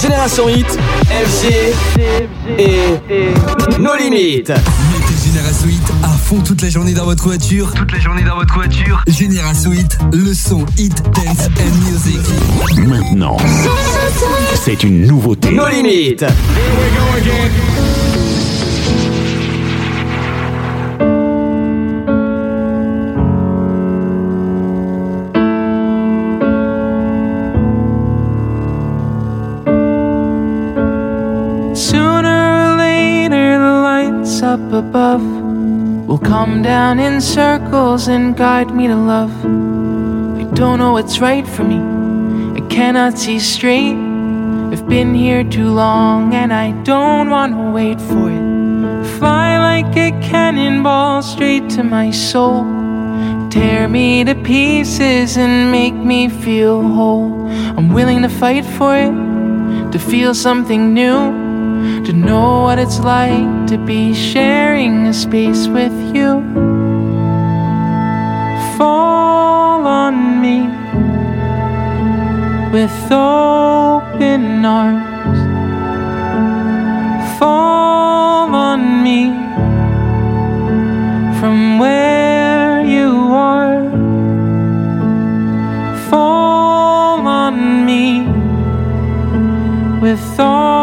[0.02, 0.78] Génération Hit,
[1.10, 1.74] FG
[2.58, 2.74] et
[3.80, 4.50] nos limites.
[4.50, 7.72] Mettez Génération Hit à fond toute la journée dans votre voiture.
[7.74, 9.04] Toute la journée dans votre voiture.
[9.08, 12.20] Génération Hit, le son hit, dance and music.
[12.88, 13.38] Maintenant,
[14.56, 15.52] c'est une nouveauté.
[15.52, 16.24] Nos limites.
[16.24, 18.27] Sooner
[36.48, 39.34] come down in circles and guide me to love.
[40.42, 41.80] I don't know what's right for me,
[42.60, 43.98] I cannot see straight.
[44.72, 48.46] I've been here too long and I don't want to wait for it.
[49.20, 52.64] Fly like a cannonball straight to my soul.
[53.50, 57.48] Tear me to pieces and make me feel whole.
[57.78, 61.47] I'm willing to fight for it, to feel something new
[62.08, 66.40] to know what it's like to be sharing a space with you.
[68.78, 70.62] Fall on me
[72.72, 75.40] with open arms.
[77.38, 79.28] Fall on me
[81.42, 83.84] from where you are.
[86.10, 88.22] Fall on me
[90.00, 90.77] with all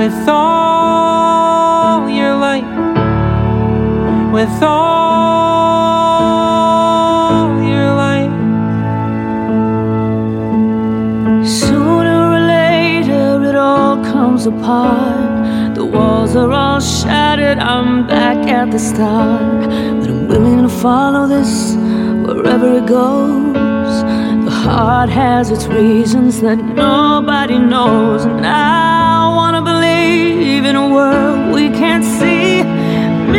[0.00, 2.64] with all your light,
[4.32, 4.80] with all
[7.72, 8.32] your light.
[11.44, 15.74] Sooner or later, it all comes apart.
[15.74, 17.58] The walls are all shattered.
[17.58, 19.68] I'm back at the start.
[20.00, 21.76] But I'm willing to follow this
[22.24, 24.02] wherever it goes.
[24.48, 28.24] The heart has its reasons that nobody knows.
[28.24, 29.79] And I wanna believe
[30.70, 32.62] in a world we can't see.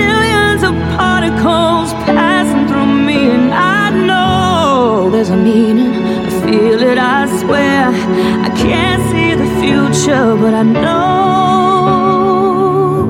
[0.02, 5.94] Millions of particles passing through me, and I know there's a meaning.
[6.28, 7.88] I feel it, I swear.
[8.48, 11.98] I can't see the future, but I know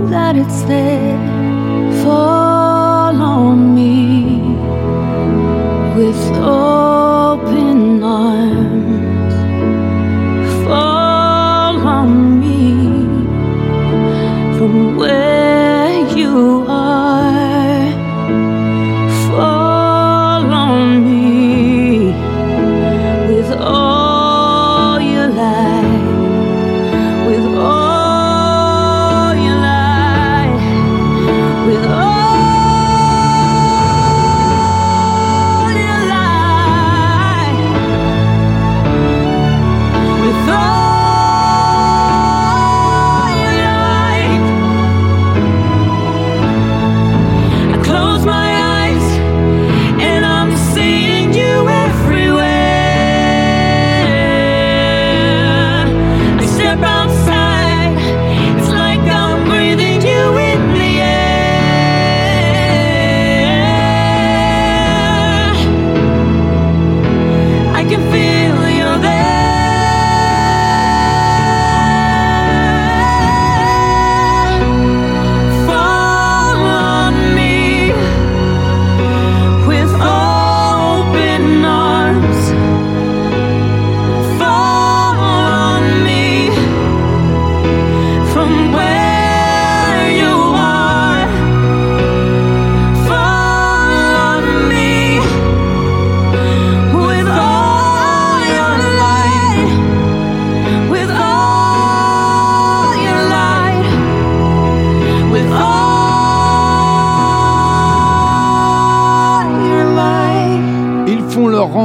[0.09, 1.19] that it's there.
[2.03, 3.95] Fall on me
[5.95, 7.00] with open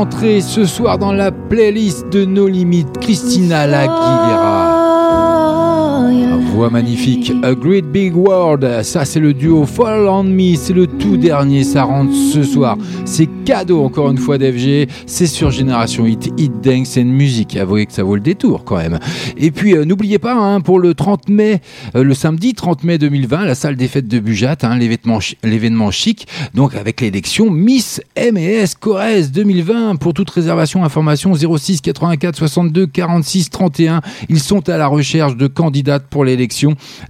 [0.06, 2.98] rentrée ce soir dans la playlist de nos limites.
[3.00, 4.55] Christina Laguilera.
[6.56, 7.34] Voix magnifique.
[7.42, 8.82] A Great Big World.
[8.82, 10.56] Ça, c'est le duo Fall on Me.
[10.56, 11.64] C'est le tout dernier.
[11.64, 12.78] Ça rentre ce soir.
[13.04, 14.88] C'est cadeau, encore une fois, d'FG.
[15.04, 16.32] C'est sur Génération Hit.
[16.38, 17.58] Hit Dance and Music.
[17.58, 18.98] Avouez que ça vaut le détour, quand même.
[19.36, 21.60] Et puis, euh, n'oubliez pas, hein, pour le 30 mai,
[21.94, 26.26] euh, le samedi 30 mai 2020, la salle des fêtes de Bujat, hein, l'événement chic.
[26.54, 29.96] Donc, avec l'élection Miss M&S Corrèze 2020.
[29.96, 34.00] Pour toute réservation, information 06 84 62 46 31.
[34.30, 36.45] Ils sont à la recherche de candidates pour l'élection.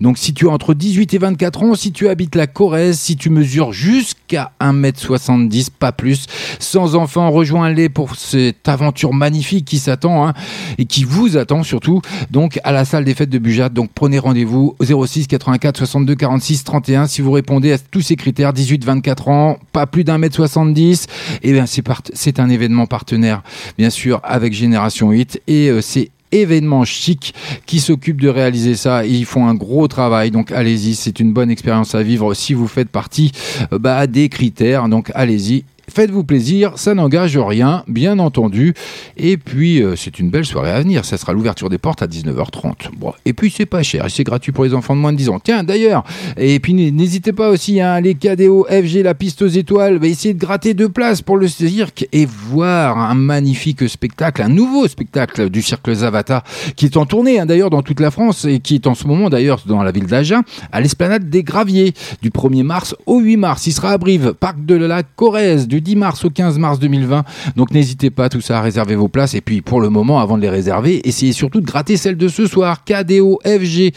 [0.00, 3.16] Donc, si tu as entre 18 et 24 ans, si tu habites la Corrèze, si
[3.16, 6.26] tu mesures jusqu'à 1m70, pas plus,
[6.58, 10.34] sans enfants, rejoins-les pour cette aventure magnifique qui s'attend hein,
[10.78, 12.00] et qui vous attend surtout.
[12.30, 13.68] Donc à la salle des fêtes de Bujat.
[13.68, 18.16] Donc prenez rendez-vous au 06 84 62 46 31 si vous répondez à tous ces
[18.16, 21.06] critères 18 24 ans, pas plus d'un mètre 70.
[21.42, 23.42] Et bien c'est part- c'est un événement partenaire
[23.78, 27.34] bien sûr avec Génération 8 et euh, c'est événement chic
[27.66, 29.04] qui s'occupe de réaliser ça.
[29.06, 32.68] Ils font un gros travail, donc allez-y, c'est une bonne expérience à vivre si vous
[32.68, 33.32] faites partie
[33.72, 34.88] euh, bah, des critères.
[34.88, 35.64] Donc allez-y.
[35.88, 38.74] Faites-vous plaisir, ça n'engage rien, bien entendu.
[39.16, 41.04] Et puis, euh, c'est une belle soirée à venir.
[41.04, 42.90] Ça sera l'ouverture des portes à 19h30.
[42.98, 43.12] Bon.
[43.24, 44.06] Et puis, c'est pas cher.
[44.08, 45.40] C'est gratuit pour les enfants de moins de 10 ans.
[45.42, 46.04] Tiens, d'ailleurs,
[46.36, 50.34] et puis n'hésitez pas aussi, hein, les KDO, FG, la piste aux étoiles, va essayer
[50.34, 55.50] de gratter deux places pour le cirque et voir un magnifique spectacle, un nouveau spectacle
[55.50, 56.42] du cirque Zavata
[56.74, 59.06] qui est en tournée, hein, d'ailleurs, dans toute la France et qui est en ce
[59.06, 63.36] moment, d'ailleurs, dans la ville d'Agen, à l'esplanade des Graviers, du 1er mars au 8
[63.36, 63.66] mars.
[63.66, 67.24] Il sera à Brive, parc de la Corrèze, 10 mars au 15 mars 2020.
[67.56, 69.34] Donc n'hésitez pas, tout ça, à réserver vos places.
[69.34, 72.28] Et puis, pour le moment, avant de les réserver, essayez surtout de gratter celle de
[72.28, 72.84] ce soir.
[72.84, 73.92] KDO, FG.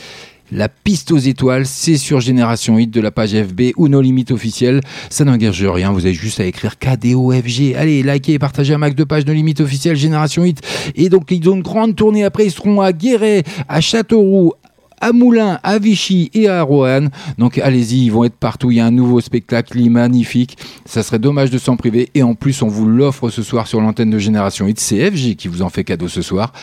[0.52, 4.32] La piste aux étoiles, c'est sur Génération Hit de la page FB ou nos limites
[4.32, 4.82] officielles.
[5.12, 7.76] Ça n'engage rien, vous avez juste à écrire KDOFG.
[7.78, 10.62] Allez, likez et partagez un max de pages de limites officielles Génération Hit.
[10.96, 12.48] Et donc, ils ont une grande tournée après.
[12.48, 14.54] Ils seront à Guéret, à Châteauroux,
[15.02, 17.10] à Moulins, à Vichy et à Roanne.
[17.38, 18.72] Donc allez-y, ils vont être partout.
[18.72, 20.58] Il y a un nouveau spectacle magnifique.
[20.86, 22.10] Ça serait dommage de s'en priver.
[22.16, 24.80] Et en plus, on vous l'offre ce soir sur l'antenne de Génération Hit.
[24.80, 26.54] C'est FG qui vous en fait cadeau ce soir.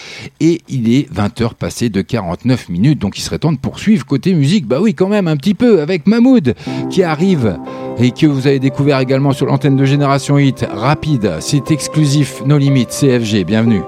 [0.41, 2.99] Et il est 20h passé de 49 minutes.
[2.99, 4.67] Donc il serait temps de poursuivre côté musique.
[4.67, 6.55] Bah oui, quand même, un petit peu avec Mahmoud
[6.91, 7.59] qui arrive
[7.99, 10.67] et que vous avez découvert également sur l'antenne de Génération Hit.
[10.71, 13.45] Rapide, c'est exclusif, nos limites, CFG.
[13.45, 13.83] Bienvenue.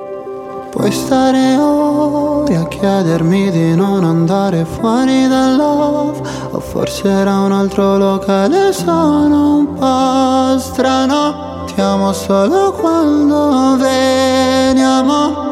[2.48, 6.22] Ore a chiedermi di non andare fuori dal love.
[6.52, 11.64] O forse era un altro locale, sono un po' strano.
[11.66, 15.46] Ti amo solo quando veniamo.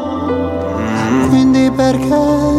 [1.29, 2.15] Quindi perché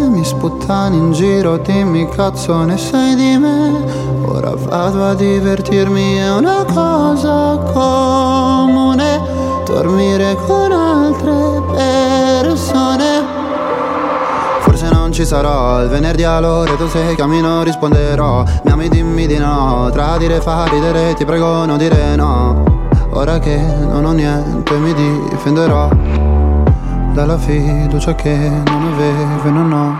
[0.09, 3.85] mi sputtani in giro, dimmi cazzo ne sai di me?
[4.25, 9.37] Ora vado a divertirmi, è una cosa comune.
[9.65, 13.18] Dormire con altre persone
[15.19, 15.83] ci sarò.
[15.83, 18.45] Il venerdì all'ora tu sei cammino risponderò.
[18.63, 19.91] Mi ami dimmi di no.
[19.93, 22.87] Tradire fa ridere ti prego non dire no.
[23.11, 25.89] Ora che non ho niente mi difenderò.
[27.15, 29.99] Dalla fiducia che non avevo e non ho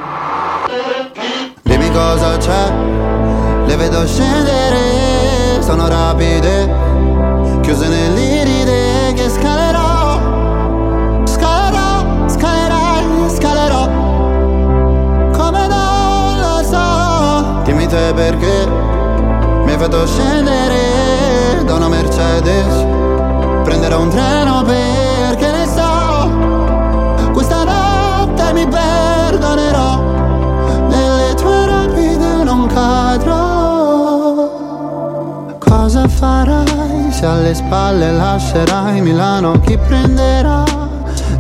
[1.63, 2.73] Dimmi cosa c'è.
[3.67, 5.61] Le vedo scendere.
[5.63, 6.88] Sono rapide
[17.89, 18.69] te perché?
[19.65, 22.87] Mi hai fatto scendere Da una Mercedes.
[23.65, 27.33] Prenderò un treno perché ne so.
[27.33, 30.01] Questa notte mi perdonerò.
[30.89, 33.47] Nelle tue rapide non cadrò.
[35.59, 39.59] Cosa farai se alle spalle lascerai Milano?
[39.61, 40.65] Chi prenderà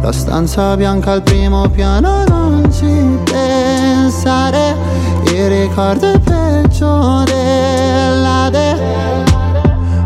[0.01, 2.25] la stanza bianca al primo piano?
[2.27, 4.77] Non ci pensare,
[5.39, 8.77] il ricordo è peggio della de.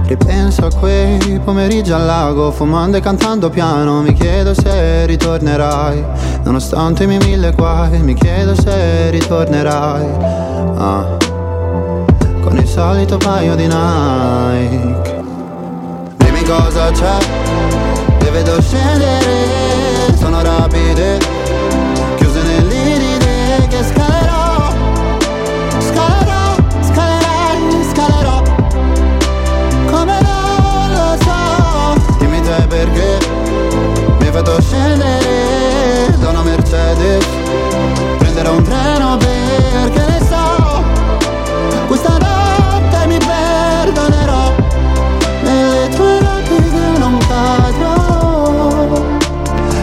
[0.07, 4.03] Ripenso a quei pomeriggi al lago, fumando e cantando piano.
[4.03, 6.05] Mi chiedo se ritornerai,
[6.45, 8.01] nonostante i miei mille guai.
[8.03, 10.07] Mi chiedo se ritornerai.
[10.77, 11.33] Ah
[12.43, 15.23] con il solito paio di Nike.
[16.17, 17.19] Dimmi cosa c'è,
[18.21, 21.19] le vedo scendere, sono rapide,
[32.73, 33.19] perché
[34.19, 37.23] mi fatto scendere da una Mercedes,
[38.17, 40.83] prenderò un treno perché ne so.
[41.87, 44.55] Questa notte mi perdonerò.
[45.43, 48.89] Nelle tue rapide non cadrò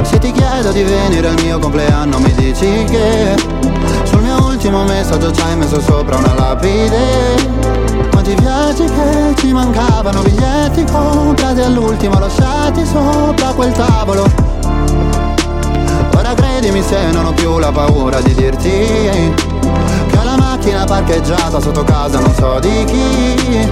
[0.01, 3.35] Se ti chiedo di venire al mio compleanno mi dici che
[4.03, 7.78] Sul mio ultimo messaggio ci hai messo sopra una lapide
[8.21, 14.29] Quanti viaggi che ci mancavano Biglietti comprati all'ultimo lasciati sopra quel tavolo.
[16.17, 21.61] Ora credimi se non ho più la paura di dirti che ho la macchina parcheggiata
[21.61, 23.69] sotto casa non so di chi.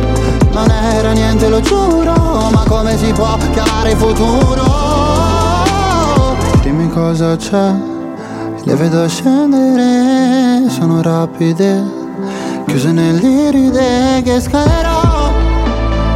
[0.54, 4.64] Non era niente lo giuro Ma come si può chiamare il futuro?
[6.62, 7.74] Dimmi cosa c'è
[8.64, 11.97] Le vedo scendere Sono rapide
[12.68, 15.32] Chiuso nel dire che scalerò,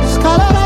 [0.06, 0.61] scalerò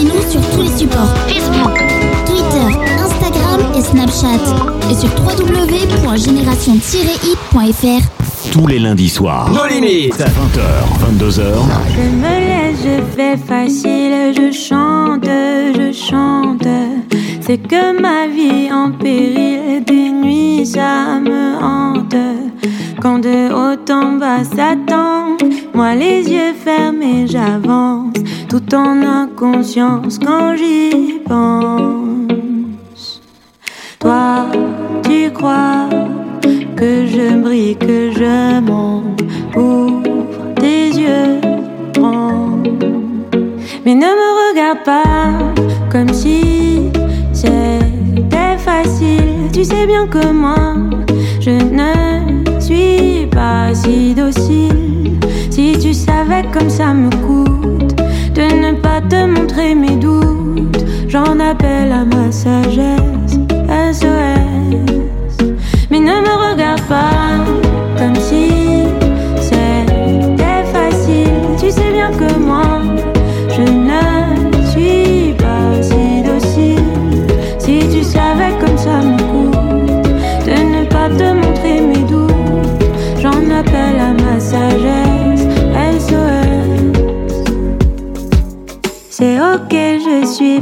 [0.00, 1.76] Suivez-nous sur tous les supports Facebook,
[2.24, 4.40] Twitter, Instagram et Snapchat.
[4.90, 8.02] Et sur www.génération-hit.fr.
[8.50, 9.50] Tous les lundis soirs.
[9.50, 10.14] Nos limites.
[10.14, 11.42] 20h, 22h.
[11.94, 16.66] Je me laisse, je fais facile, je chante, je chante.
[17.42, 22.16] C'est que ma vie en péril, des nuits ça me hante.
[23.02, 25.36] Quand de haut en bas s'attend,
[25.74, 28.09] moi les yeux fermés j'avance
[28.50, 33.22] tout en inconscience quand j'y pense.
[34.00, 34.46] Toi,
[35.04, 35.88] tu crois
[36.76, 39.22] que je brille, que je monte,
[39.56, 41.40] ouvre tes yeux,
[41.94, 42.58] prends.
[43.86, 45.32] Mais ne me regarde pas
[45.88, 46.90] comme si
[47.32, 49.48] c'était facile.
[49.52, 50.74] Tu sais bien que moi,
[51.40, 55.20] je ne suis pas si docile.
[55.50, 57.49] Si tu savais comme ça me coûte
[59.08, 62.99] te montrer mes doutes, j'en appelle à ma sagesse.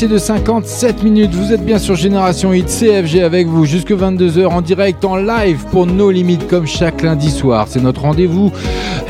[0.00, 3.90] 20h passées de 57 minutes, vous êtes bien sur Génération Hit CFG avec vous jusque
[3.90, 7.66] 22h en direct en live pour nos limites comme chaque lundi soir.
[7.68, 8.50] C'est notre rendez-vous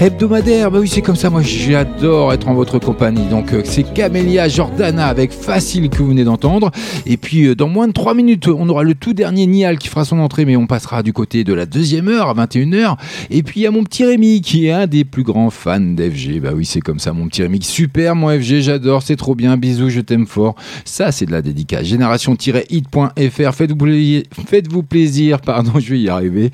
[0.00, 0.70] hebdomadaire.
[0.70, 1.28] Bah oui, c'est comme ça.
[1.28, 3.26] Moi, j'adore être en votre compagnie.
[3.28, 6.70] Donc, euh, c'est Camélia Jordana avec Facile que vous venez d'entendre.
[7.04, 9.88] Et puis, euh, dans moins de 3 minutes, on aura le tout dernier Nial qui
[9.88, 12.96] fera son entrée, mais on passera du côté de la deuxième heure à 21h.
[13.28, 15.80] Et puis, il y a mon petit Rémi qui est un des plus grands fans
[15.80, 16.40] d'FG.
[16.40, 17.62] Bah oui, c'est comme ça, mon petit Rémi.
[17.62, 19.58] Super, mon FG, j'adore, c'est trop bien.
[19.58, 20.54] Bisous, je t'aime fort.
[20.86, 21.84] Ça, c'est de la dédicace.
[21.84, 23.54] Génération-hit.fr.
[23.54, 26.50] Faites-vous plaisir, pardon, je vais y arriver.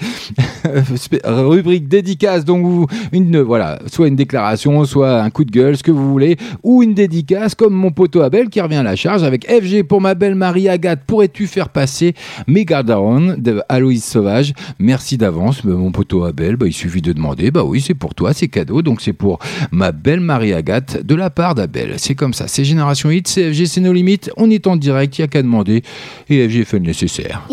[1.25, 5.83] Rubrique dédicace, donc vous, une, voilà, soit une déclaration, soit un coup de gueule, ce
[5.83, 9.23] que vous voulez, ou une dédicace, comme mon poteau Abel qui revient à la charge
[9.23, 11.01] avec FG pour ma belle Marie Agathe.
[11.07, 12.15] Pourrais-tu faire passer
[12.47, 14.53] Megadown de Aloïs Sauvage?
[14.79, 16.57] Merci d'avance, mon poteau Abel.
[16.57, 17.51] Bah, il suffit de demander.
[17.51, 18.83] Bah oui, c'est pour toi, c'est cadeau.
[18.83, 19.39] Donc c'est pour
[19.71, 21.95] ma belle Marie Agathe de la part d'Abel.
[21.99, 22.49] C'est comme ça.
[22.49, 24.31] C'est Génération Hit, c'est FG, c'est nos limites.
[24.37, 25.83] On est en direct, il n'y a qu'à demander.
[26.29, 27.47] Et FG fait le nécessaire.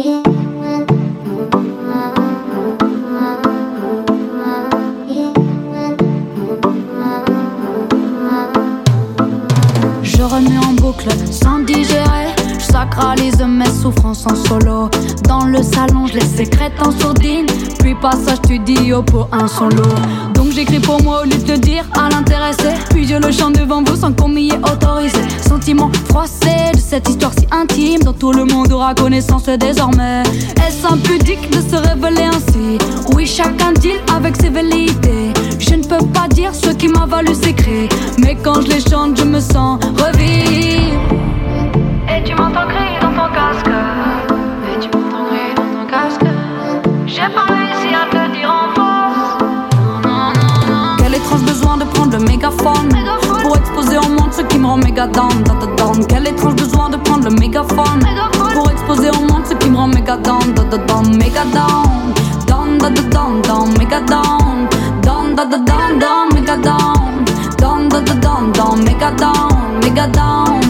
[10.98, 12.33] Boucle sans digérer.
[12.74, 14.90] Sacralise mes souffrances en solo.
[15.28, 17.46] Dans le salon, je les sécrète en sourdine.
[17.78, 19.84] Puis passage studio pour un solo.
[20.34, 22.70] Donc j'écris pour moi au lieu de dire à l'intéressé.
[22.90, 25.20] Puis je le chante devant vous sans qu'on m'y ait autorisé.
[25.48, 30.24] Sentiment froissé de cette histoire si intime dont tout le monde aura connaissance désormais.
[30.68, 32.80] Est-ce impudique de se révéler ainsi?
[33.14, 35.32] Oui, chacun deal avec ses velléités.
[35.60, 37.88] Je ne peux pas dire ce qui m'a valu ces cris.
[38.18, 41.43] Mais quand je les chante, je me sens revivre.
[42.10, 43.70] Et tu m'entends crier dans ton casque.
[44.70, 46.26] Et tu m'entends crier dans ton casque.
[47.06, 49.44] J'ai pas réussi à te dire en force.
[51.00, 52.90] Quel étrange besoin de prendre le mégaphone
[53.42, 56.06] Pour exposer au monde ce qui me rend méga down, down, down, down.
[56.08, 58.00] Quel étrange besoin de prendre le mégaphone
[58.54, 62.14] Pour exposer au monde ce qui me rend méga down, down, down, down, méga down
[62.48, 64.68] Down, down, down, down, down, méga down
[65.02, 67.26] Down, down, down, down, down, méga down
[67.58, 70.63] Down, down, down, down, down, méga down, méga down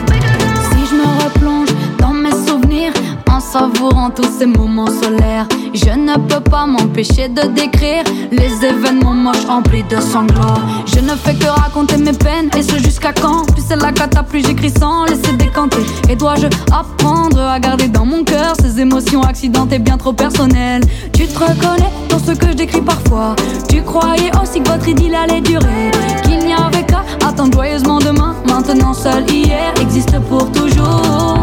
[3.54, 9.46] savourant tous ces moments solaires, je ne peux pas m'empêcher de décrire les événements moches
[9.48, 10.60] emplis de sanglots.
[10.88, 13.46] Je ne fais que raconter mes peines et ce jusqu'à quand?
[13.54, 15.86] Plus c'est la cata, plus j'écris sans laisser décanter.
[16.10, 20.82] Et dois-je apprendre à garder dans mon cœur ces émotions accidentées bien trop personnelles?
[21.14, 23.36] Tu te reconnais dans ce que je décris parfois.
[23.70, 25.92] Tu croyais aussi que votre idylle allait durer,
[26.24, 28.34] qu'il n'y avait qu'à attendre joyeusement demain.
[28.48, 31.38] Maintenant seul hier existe pour toujours.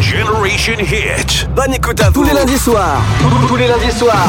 [0.00, 1.48] Generation Hit.
[1.54, 2.22] Bonne écoute à vous.
[2.22, 3.00] Tous les lundis soirs.
[3.48, 4.28] Tous les lundis soirs.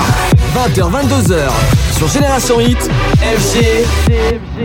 [0.56, 1.50] 20h, 22h.
[1.98, 2.90] Sur Génération Hit,
[3.22, 3.86] FG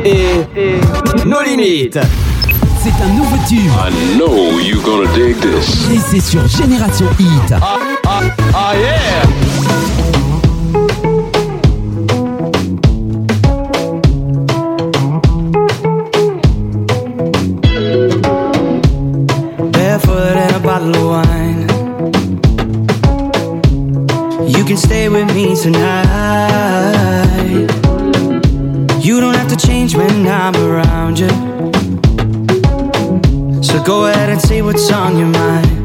[0.05, 1.99] et nos limites.
[2.83, 3.71] C'est un nouveau tube.
[3.79, 5.89] I know you gonna dig this.
[5.93, 7.55] Et c'est sur Génération Hit.
[8.55, 9.23] Ah yeah!
[25.27, 26.09] With me tonight.
[29.01, 31.29] You don't have to change when I'm around you.
[33.63, 35.82] So go ahead and say what's on your mind,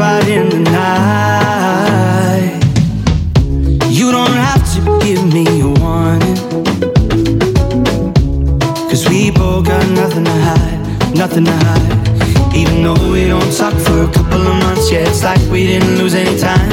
[0.00, 2.60] out in the night.
[3.88, 6.36] You don't have to give me a warning.
[8.88, 12.54] Cause we both got nothing to hide, nothing to hide.
[12.56, 15.98] Even though we don't talk for a couple of months, yeah, it's like we didn't
[15.98, 16.70] lose any time.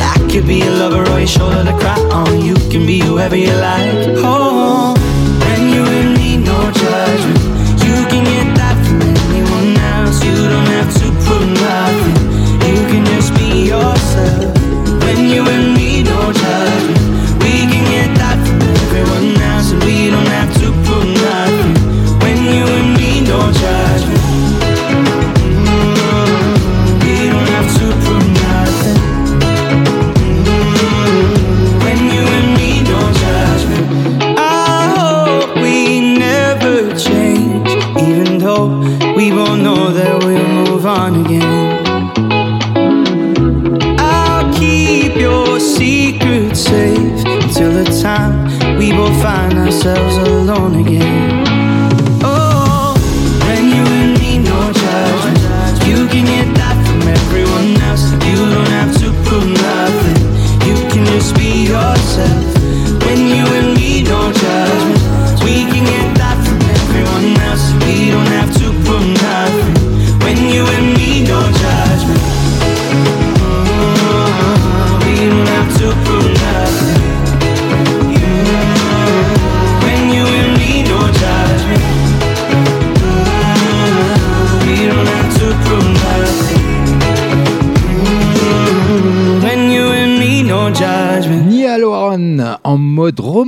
[0.00, 2.40] I could be a lover or your shoulder to cry on.
[2.40, 4.16] You can be whoever you like.
[4.24, 4.93] Oh,
[49.86, 50.23] ourselves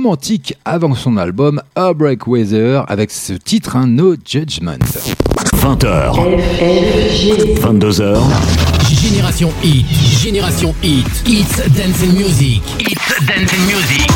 [0.07, 4.77] romantique avant son album Heartbreak Weather avec ce titre hein, No Judgment.
[5.53, 6.15] 20h.
[7.59, 8.17] 22h.
[9.01, 9.85] Génération Hit,
[10.23, 14.07] Génération Hit, It's Dancing Music, It's Dancing Music.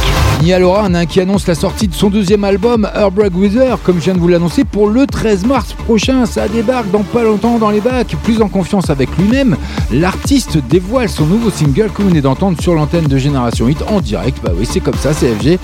[0.41, 4.05] Nia Loran hein, qui annonce la sortie de son deuxième album Heartbreak Weather, comme je
[4.05, 6.25] viens de vous l'annoncer, pour le 13 mars prochain.
[6.25, 8.15] Ça débarque dans pas longtemps dans les bacs.
[8.23, 9.55] Plus en confiance avec lui-même,
[9.91, 14.01] l'artiste dévoile son nouveau single que vous venez d'entendre sur l'antenne de Génération Hit en
[14.01, 14.39] direct.
[14.43, 15.59] Bah oui, c'est comme ça, CFG.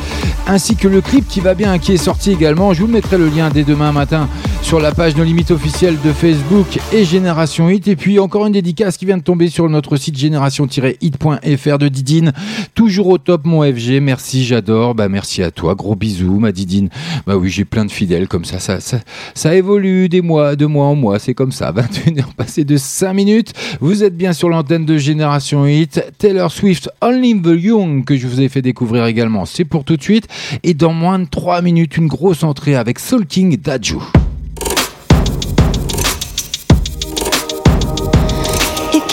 [0.45, 2.73] Ainsi que le clip qui va bien, qui est sorti également.
[2.73, 4.29] Je vous mettrai le lien dès demain matin
[4.61, 7.87] sur la page No Limites officielle de Facebook et Génération Hit.
[7.87, 12.33] Et puis encore une dédicace qui vient de tomber sur notre site génération-hit.fr de Didine.
[12.75, 14.01] Toujours au top, mon FG.
[14.01, 14.95] Merci, j'adore.
[14.95, 15.75] Bah, merci à toi.
[15.75, 16.89] Gros bisous, ma Didine.
[17.25, 18.59] Bah oui, j'ai plein de fidèles comme ça.
[18.59, 18.99] Ça, ça,
[19.33, 21.19] ça évolue des mois, de mois en mois.
[21.19, 21.71] C'est comme ça.
[21.77, 23.53] 21h passées de 5 minutes.
[23.79, 26.03] Vous êtes bien sur l'antenne de Génération Hit.
[26.17, 29.45] Taylor Swift, Only the Young, que je vous ai fait découvrir également.
[29.45, 30.27] C'est pour tout de suite.
[30.63, 34.01] Et dans moins de 3 minutes, une grosse entrée avec Soul King Daju.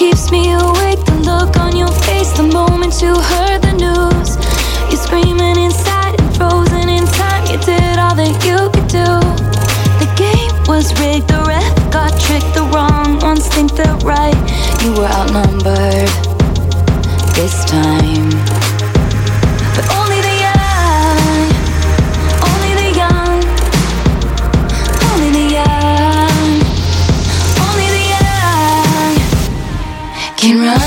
[0.05, 4.37] Keeps me awake, the look on your face the moment you heard the news.
[4.91, 7.43] You're screaming inside and frozen in time.
[7.47, 9.11] You did all that you could do.
[10.03, 12.53] The game was rigged, the ref got tricked.
[12.53, 14.37] The wrong ones think they're right.
[14.83, 16.13] You were outnumbered
[17.35, 18.74] this time.
[30.45, 30.79] Can run,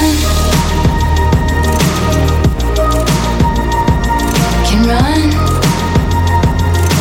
[4.67, 5.31] can run.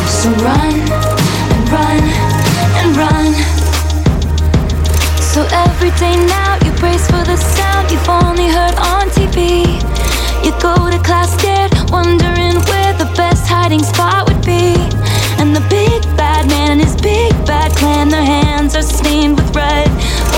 [0.09, 0.73] So run
[1.53, 2.01] and run
[2.79, 3.33] and run.
[5.21, 9.77] So every day now you brace for the sound you've only heard on TV.
[10.43, 14.73] You go to class scared, wondering where the best hiding spot would be.
[15.37, 19.55] And the big bad man and his big bad clan, their hands are stained with
[19.55, 19.87] red.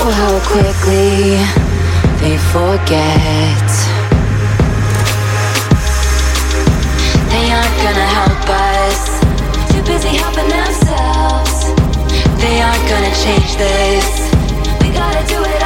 [0.02, 1.59] Oh, how quickly
[2.52, 3.68] forget.
[7.30, 9.00] They aren't gonna help us.
[9.70, 11.54] Too busy helping themselves.
[12.42, 14.06] They aren't gonna change this.
[14.82, 15.59] We gotta do it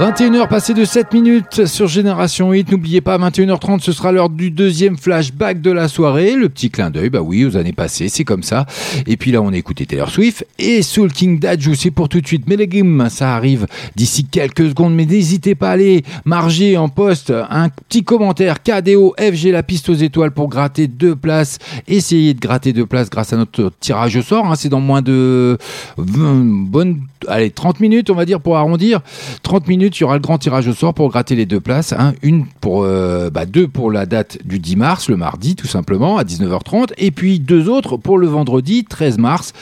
[0.00, 2.72] 21h passées de 7 minutes sur Génération Hit.
[2.72, 6.36] N'oubliez pas, 21h30, ce sera l'heure du deuxième flashback de la soirée.
[6.36, 8.64] Le petit clin d'œil, bah oui, aux années passées, c'est comme ça.
[9.06, 11.74] Et puis là, on a écouté Taylor Swift et Soul King Daju.
[11.74, 12.48] C'est pour tout de suite.
[12.48, 14.94] Melegim, ça arrive d'ici quelques secondes.
[14.94, 19.90] Mais n'hésitez pas à aller marger en poste un petit commentaire KDO FG la piste
[19.90, 21.58] aux étoiles pour gratter deux places.
[21.88, 24.46] Essayez de gratter deux places grâce à notre tirage au sort.
[24.46, 24.54] hein.
[24.54, 25.58] C'est dans moins de
[25.98, 29.00] 20 bonnes, allez, 30 minutes, on va dire, pour arrondir.
[29.42, 31.92] 30 minutes, il y aura le grand tirage au sort pour gratter les deux places.
[31.92, 32.14] hein.
[32.22, 36.18] Une pour, euh, bah, deux pour la date du 10 mars, le mardi, tout simplement,
[36.18, 36.92] à 19h30.
[36.98, 39.52] Et puis deux autres pour le vendredi 13 mars,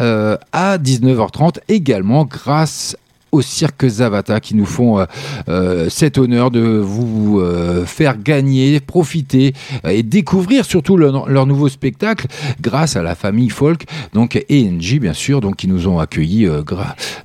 [0.00, 2.96] euh, à 19h30 également, grâce
[3.42, 5.04] cirque Zavata qui nous font euh,
[5.48, 9.54] euh, cet honneur de vous euh, faire gagner, profiter
[9.88, 12.26] et découvrir surtout leur, nouveau spectacle
[12.60, 16.46] grâce à la famille Folk donc et NJ bien sûr donc qui nous ont accueillis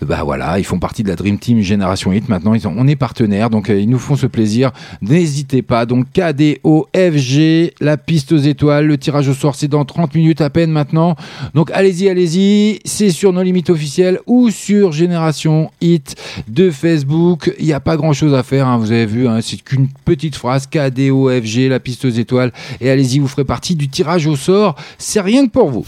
[0.05, 2.87] bah voilà ils font partie de la Dream Team Génération 8 maintenant ils ont- on
[2.87, 4.71] est partenaires donc ils nous font ce plaisir.
[5.01, 9.85] N'hésitez pas donc KDO FG la piste aux étoiles le tirage au sort c'est dans
[9.85, 11.15] 30 minutes à peine maintenant.
[11.53, 16.00] Donc allez-y allez-y c'est sur nos limites officielles ou sur Génération Hit
[16.47, 17.53] De Facebook.
[17.59, 19.87] Il n'y a pas grand chose à faire, hein, vous avez vu, hein, c'est qu'une
[20.05, 22.51] petite phrase KDOFG, la piste aux étoiles.
[22.79, 24.75] Et allez-y, vous ferez partie du tirage au sort.
[24.97, 25.85] C'est rien que pour vous.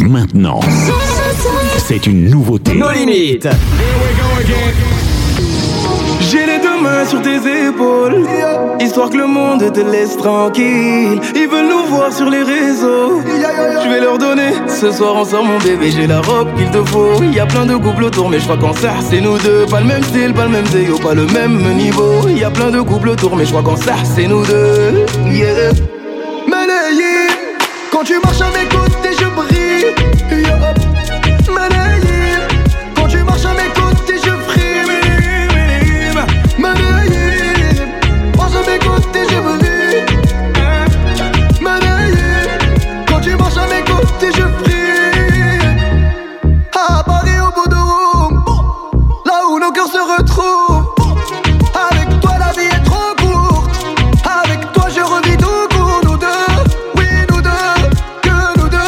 [0.00, 0.60] Maintenant,
[1.78, 2.74] c'est une nouveauté.
[2.74, 3.48] Nos limites.
[7.08, 7.36] Sur tes
[7.68, 8.26] épaules,
[8.80, 11.20] histoire que le monde te laisse tranquille.
[11.34, 13.20] Ils veulent nous voir sur les réseaux.
[13.24, 14.52] Je vais leur donner.
[14.68, 17.22] Ce soir on sort mon bébé, j'ai la robe qu'il te faut.
[17.22, 19.66] Il y a plein de couples autour, mais je crois qu'en ça c'est nous deux.
[19.70, 22.28] Pas le même style, pas le même zéo, pas le même niveau.
[22.28, 25.06] Il y a plein de couples autour, mais je crois qu'en ça c'est nous deux.
[25.30, 25.72] Yeah.
[27.92, 30.95] Quand tu marches à mes côtés, je brille.
[50.38, 53.70] Avec toi, la vie est trop courte.
[54.42, 56.26] Avec toi, je revis tout court, nous deux.
[56.96, 57.50] Oui, nous deux,
[58.22, 58.78] que nous deux.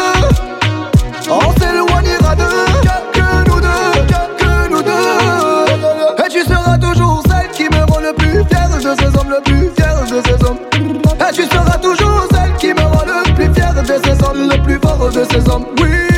[1.31, 2.67] On s'éloignera d'eux,
[3.15, 3.93] que nous deux,
[4.37, 6.25] que nous deux.
[6.25, 9.41] Et tu seras toujours celle qui me rend le plus fier de ces hommes, le
[9.43, 10.59] plus fier de ces hommes.
[10.75, 14.63] Et tu seras toujours celle qui me rend le plus fier de ces hommes, le
[14.63, 15.65] plus fort de ces hommes.
[15.81, 16.18] Oui.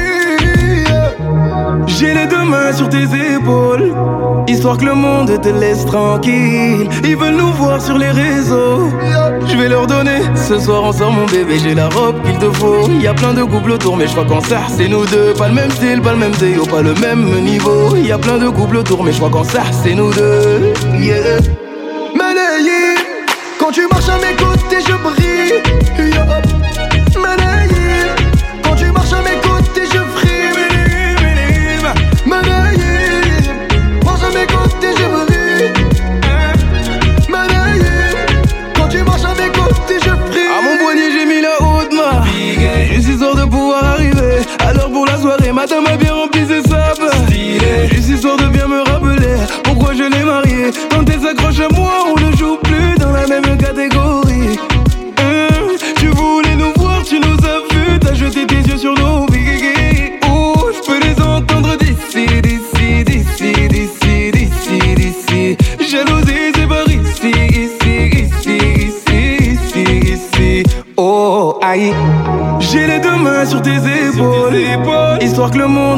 [2.01, 3.93] J'ai les deux mains sur tes épaules,
[4.49, 6.89] histoire que le monde te laisse tranquille.
[7.05, 8.89] Ils veulent nous voir sur les réseaux.
[9.47, 10.23] Je vais leur donner.
[10.35, 12.89] Ce soir sort mon bébé, j'ai la robe qu'il te faut.
[12.89, 15.35] Y a plein de couples autour, mais je crois qu'en ça c'est nous deux.
[15.35, 17.95] Pas le même style, pas le même zéo, pas le même niveau.
[17.95, 20.73] Y a plein de couples autour, mais je crois qu'en ça c'est nous deux.
[20.99, 21.41] Yeah.
[23.59, 25.90] Quand tu marches à mes côtés, je brille.
[45.61, 47.11] Madame a bien rempli ses sables
[48.51, 48.60] bien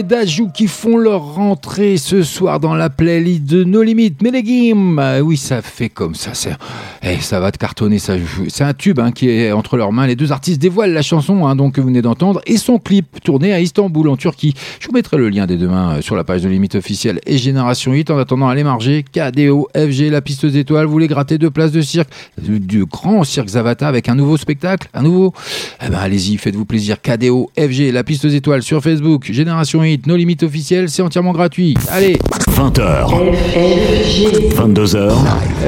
[0.00, 4.14] et Dajou qui font leur rentrée ce soir dans la playlist de No Limit.
[4.22, 6.32] Mais les games, ah oui, ça fait comme ça.
[7.02, 7.98] Eh, ça va te cartonner.
[7.98, 8.14] Ça,
[8.48, 10.06] c'est un tube hein, qui est entre leurs mains.
[10.06, 13.22] Les deux artistes dévoilent la chanson hein, donc, que vous venez d'entendre et son clip
[13.22, 14.54] tourné à Istanbul en Turquie.
[14.78, 17.20] Je vous mettrai le lien des deux mains euh, sur la page de Limite officielle
[17.26, 18.10] et Génération 8.
[18.10, 19.04] En attendant, allez marger.
[19.04, 20.86] KDO, FG, la piste aux étoiles.
[20.86, 22.08] Vous voulez gratter deux places de cirque,
[22.40, 25.34] du, du grand cirque Zavata avec un nouveau spectacle, un nouveau?
[25.84, 27.02] Eh ben, allez-y, faites-vous plaisir.
[27.02, 29.30] KDO, FG, la piste aux étoiles sur Facebook.
[29.30, 31.74] Génération 8, nos limites officielles, c'est entièrement gratuit.
[31.90, 32.16] Allez
[32.56, 33.06] 20h,
[34.54, 35.12] 22h,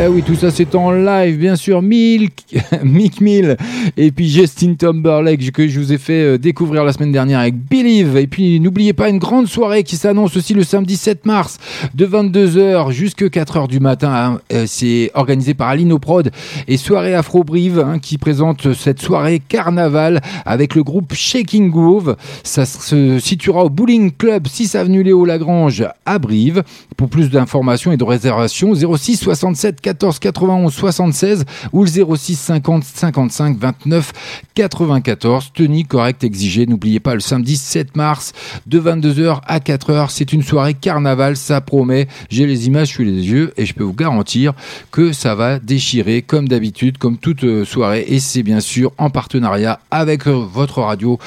[0.05, 1.81] Eh oui, tout ça c'est en live, bien sûr.
[1.83, 2.33] Milk,
[2.85, 3.57] Mick Mill
[3.97, 7.55] et puis Justin Timberlake que je vous ai fait euh, découvrir la semaine dernière avec
[7.57, 8.17] Believe.
[8.17, 11.59] Et puis n'oubliez pas une grande soirée qui s'annonce aussi le samedi 7 mars
[11.95, 14.13] de 22h jusqu'à 4h du matin.
[14.13, 14.41] hein.
[14.53, 16.31] Euh, C'est organisé par Alino Prod
[16.69, 22.17] et Soirée Afro Brive hein, qui présente cette soirée carnaval avec le groupe Shaking Groove.
[22.45, 26.63] Ça se situera au Bowling Club 6 avenue Léo Lagrange à Brive.
[26.97, 32.85] Pour plus d'informations et de réservations, 06 67 14 91 76 ou le 06 50
[32.85, 34.13] 55 29
[34.55, 35.53] 94.
[35.55, 36.67] Tenue correcte exigée.
[36.67, 38.33] N'oubliez pas le samedi 7 mars
[38.67, 40.09] de 22h à 4h.
[40.11, 42.09] C'est une soirée carnaval, ça promet.
[42.31, 44.53] J'ai les images sous les yeux et je peux vous garantir
[44.91, 48.05] que ça va déchirer comme d'habitude, comme toute euh, soirée.
[48.09, 51.19] Et c'est bien sûr en partenariat avec euh, votre radio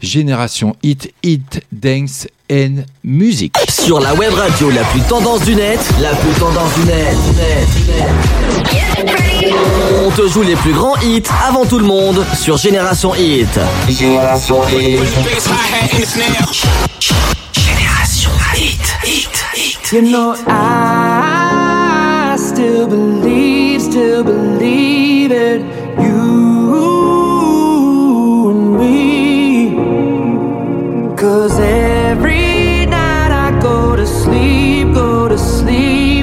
[0.00, 3.56] Génération Hit, Hit, Dance and Music.
[3.68, 7.68] Sur la web radio la plus tendance du net, la plus tendance du net, net,
[7.88, 8.08] net.
[10.04, 13.48] On te joue les plus grands hits avant tout le monde sur Génération Hit.
[13.88, 15.00] Génération Hit.
[17.52, 19.92] Génération Hit, Hit, Hit.
[19.92, 25.62] You know, I still believe, still believe it.
[25.98, 26.61] You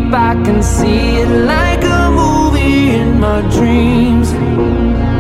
[0.10, 0.20] sleep.
[0.20, 4.32] I can see it like a movie in my dreams.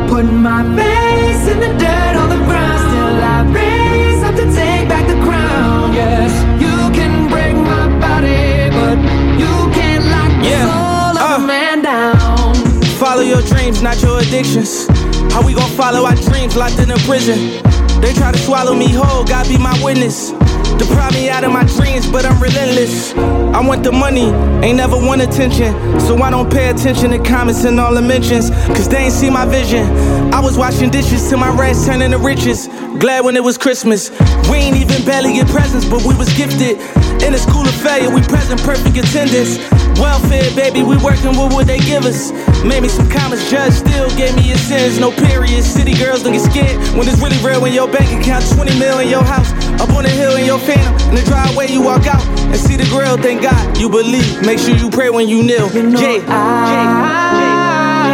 [0.09, 4.87] Put my face in the dirt on the ground, still I raise up to take
[4.89, 5.93] back the crown.
[5.93, 8.97] Yes, you can break my body, but
[9.39, 11.47] you can't lock the soul of a uh.
[11.47, 12.55] man down.
[12.97, 14.87] Follow your dreams, not your addictions.
[15.33, 17.61] How we gon' follow our dreams locked in a prison?
[18.01, 20.31] They try to swallow me whole, God be my witness.
[20.79, 23.13] Deprive me out of my dreams, but I'm relentless.
[23.53, 24.31] I want the money,
[24.65, 25.73] ain't never want attention.
[25.99, 29.29] So I don't pay attention to comments and all the mentions, cause they ain't see
[29.29, 29.85] my vision.
[30.33, 32.67] I was washing dishes till my rats turned into riches.
[32.97, 34.09] Glad when it was Christmas.
[34.49, 36.79] We ain't even barely get presents, but we was gifted.
[37.21, 39.59] In a school of failure, we present perfect attendance.
[39.99, 42.31] Welfare, baby, we working what they give us.
[42.63, 44.97] Made me some comments, judge still gave me a sentence.
[44.97, 45.63] No period.
[45.63, 47.61] City girls don't get scared when it's really real.
[47.61, 50.59] When your bank account 20 mil in your house, up on the hill in your
[50.59, 53.17] phantom, in the driveway you walk out and see the grill.
[53.17, 54.41] Thank God you believe.
[54.45, 55.69] Make sure you pray when you kneel.
[55.73, 56.23] yeah,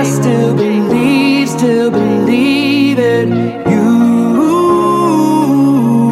[0.01, 3.27] I still believe, still believe it.
[3.67, 3.95] You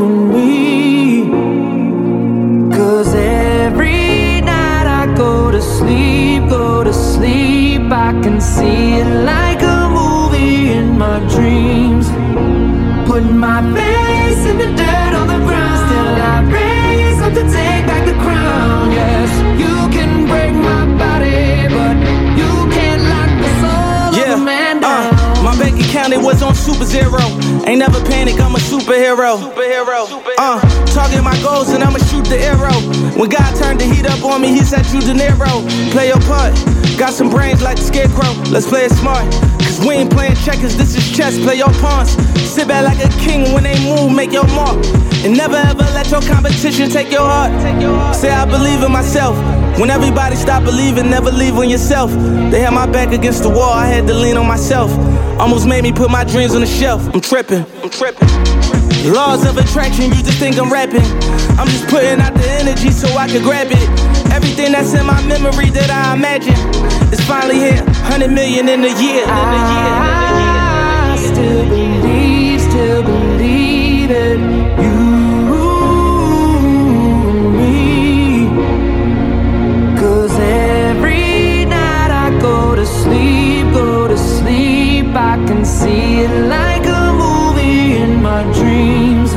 [0.05, 1.29] and me.
[2.75, 7.81] Cause every night I go to sleep, go to sleep.
[7.91, 12.07] I can see it like a movie in my dreams.
[13.07, 14.82] Put my face in the
[26.63, 27.19] super zero.
[27.67, 29.35] Ain't never panic, I'm a superhero.
[29.35, 30.07] Superhero.
[30.39, 30.61] Uh,
[30.95, 32.79] target my goals and I'ma shoot the arrow.
[33.19, 35.67] When God turned the heat up on me, he said you De Niro.
[35.91, 36.55] Play your part.
[36.97, 38.31] Got some brains like the scarecrow.
[38.49, 39.29] Let's play it smart.
[39.59, 41.37] Cause we ain't playing checkers, this is chess.
[41.37, 42.11] Play your pawns.
[42.39, 44.79] Sit back like a king when they move, make your mark.
[45.25, 47.51] And never ever let your competition take your heart.
[48.15, 49.35] Say I believe in myself.
[49.79, 52.11] When everybody stop believing, never leave on yourself.
[52.51, 54.91] They had my back against the wall, I had to lean on myself.
[55.39, 57.01] Almost made me put my dreams on the shelf.
[57.13, 58.29] I'm tripping, I'm tripping.
[59.11, 61.03] Laws of attraction, you just think I'm rapping.
[61.59, 63.89] I'm just putting out the energy so I can grab it.
[64.31, 66.55] Everything that's in my memory that I imagine
[67.11, 67.83] is finally here.
[67.83, 69.25] 100 million in a year.
[69.27, 74.39] I still believe, still believe it.
[74.39, 74.92] You
[85.83, 89.31] see it like a movie in my dreams.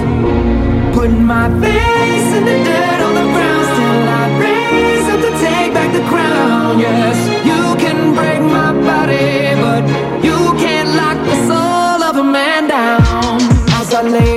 [0.96, 5.70] Put my face in the dirt on the ground, still I raise up to take
[5.76, 6.78] back the crown.
[6.78, 7.16] Yes,
[7.50, 9.30] you can break my body,
[9.64, 9.82] but
[10.26, 13.40] you can't lock the soul of a man down.
[13.78, 14.36] As I lay,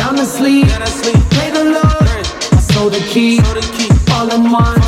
[0.00, 0.68] down to sleep,
[1.34, 2.24] pray the Lord,
[2.56, 3.40] I sow the key,
[4.14, 4.83] all in one.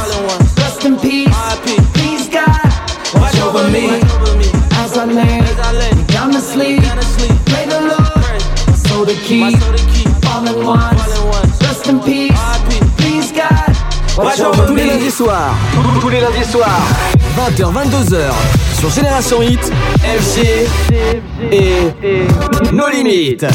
[9.26, 10.96] Sow the key, all in one.
[11.60, 12.32] Rest in peace,
[12.96, 15.54] peace God, watch over Tous les lundis soirs,
[16.00, 16.80] tous les lundis soirs,
[17.36, 18.30] 20h, 22h,
[18.78, 19.72] sur Génération Hit,
[20.02, 20.68] FG
[21.50, 21.92] et
[22.72, 23.46] nos limites.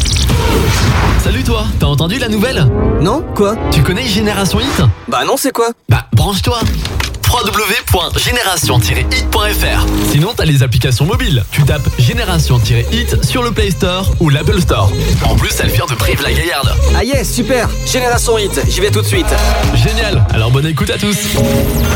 [1.24, 2.66] Salut toi, t'as entendu la nouvelle?
[3.00, 3.54] Non Quoi?
[3.70, 4.82] Tu connais Génération Hit?
[5.08, 5.68] Bah non, c'est quoi?
[5.88, 6.58] Bah branche-toi
[7.32, 11.42] www.génération-hit.fr Sinon t'as les applications mobiles.
[11.50, 14.92] Tu tapes Génération-hit sur le Play Store ou l'Apple Store.
[15.24, 16.74] En plus, elle vient de Brive-la-Gaillarde.
[16.94, 19.24] Ah yes, super Génération Hit, j'y vais tout de suite.
[19.74, 21.16] Génial Alors bonne écoute à tous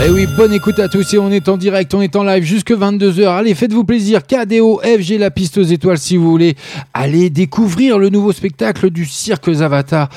[0.03, 2.45] Eh oui, bonne écoute à tous et on est en direct, on est en live
[2.45, 3.29] jusque 22h.
[3.29, 4.23] Allez, faites-vous plaisir.
[4.27, 6.57] KDO, FG, la piste aux étoiles si vous voulez.
[6.95, 10.09] Allez découvrir le nouveau spectacle du cirque Zavata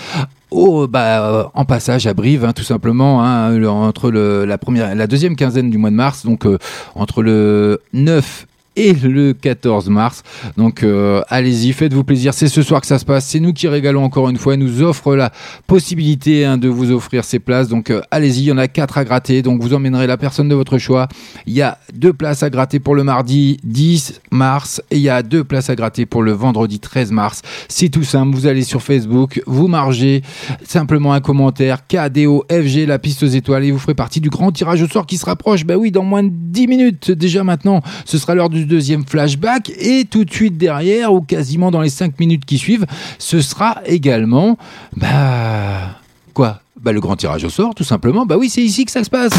[0.51, 5.07] au, bah, en passage à Brive, hein, tout simplement, hein, entre le, la, première, la
[5.07, 6.57] deuxième quinzaine du mois de mars, donc euh,
[6.95, 8.47] entre le 9
[8.79, 10.23] et le 14 mars.
[10.55, 12.33] Donc euh, allez-y, faites-vous plaisir.
[12.33, 13.25] C'est ce soir que ça se passe.
[13.25, 14.53] C'est nous qui régalons encore une fois.
[14.53, 15.31] Elle nous offre la
[15.67, 17.67] possibilité hein, de vous offrir ces places.
[17.67, 19.41] Donc euh, allez-y, il y en a quatre à gratter.
[19.41, 21.09] Donc vous emmènerez la personne de votre choix.
[21.45, 25.09] Il y a deux places à gratter pour le mardi 10 mars et il y
[25.09, 27.41] a deux places à gratter pour le vendredi 13 mars.
[27.67, 28.33] C'est tout simple.
[28.33, 30.21] Vous allez sur Facebook, vous margez
[30.63, 34.81] simplement un commentaire KDOFG, la piste aux étoiles et vous ferez partie du grand tirage
[34.81, 35.65] au sort qui se rapproche.
[35.65, 37.81] Bah oui, dans moins de 10 minutes déjà maintenant.
[38.05, 41.89] Ce sera l'heure du deuxième flashback et tout de suite derrière ou quasiment dans les
[41.89, 42.85] 5 minutes qui suivent,
[43.17, 44.57] ce sera également
[44.95, 45.97] bah
[46.33, 46.61] quoi?
[46.81, 48.25] Bah, le grand tirage au sort, tout simplement.
[48.25, 49.33] Bah oui, c'est ici que ça se passe.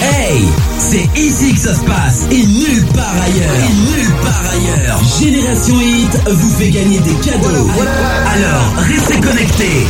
[0.00, 0.42] Hey,
[0.78, 3.56] c'est ici que ça se passe et nulle part ailleurs.
[3.56, 5.00] Et nulle part ailleurs.
[5.20, 7.68] Génération Hit vous fait gagner des cadeaux.
[8.28, 9.86] Alors, restez connectés.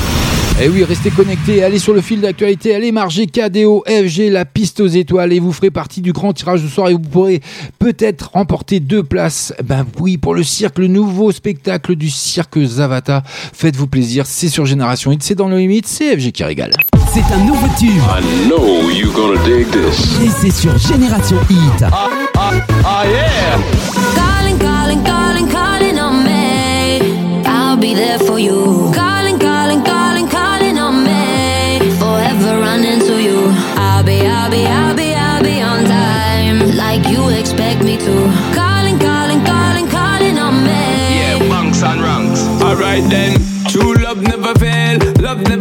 [0.63, 4.45] Et Eh oui, restez connectés, allez sur le fil d'actualité, allez marger KDO, FG, la
[4.45, 7.41] piste aux étoiles et vous ferez partie du grand tirage de soir et vous pourrez
[7.81, 9.53] peut-être remporter deux places.
[9.65, 13.25] Ben oui, pour le cirque, le nouveau spectacle du cirque Zavata.
[13.27, 16.75] Faites-vous plaisir, c'est sur Génération Hit, c'est dans nos limites, c'est FG qui régale.
[17.13, 17.91] C'est un nouveau tube.
[17.91, 20.23] I know you're gonna dig this.
[20.23, 21.85] Et c'est sur Génération Hit.
[22.37, 23.59] Ah yeah!
[24.15, 27.01] Calling, calling, calling, calling on me.
[27.47, 28.82] I'll be there for you.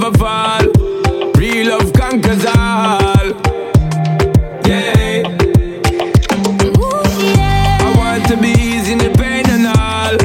[0.02, 0.64] Never fall.
[1.36, 3.28] Real love conquers all.
[4.65, 5.23] Yeah.
[7.82, 10.15] I want to be easy in the pain and all.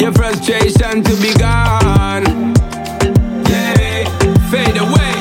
[0.00, 2.54] Your frustration to be gone.
[4.50, 5.14] Fade away.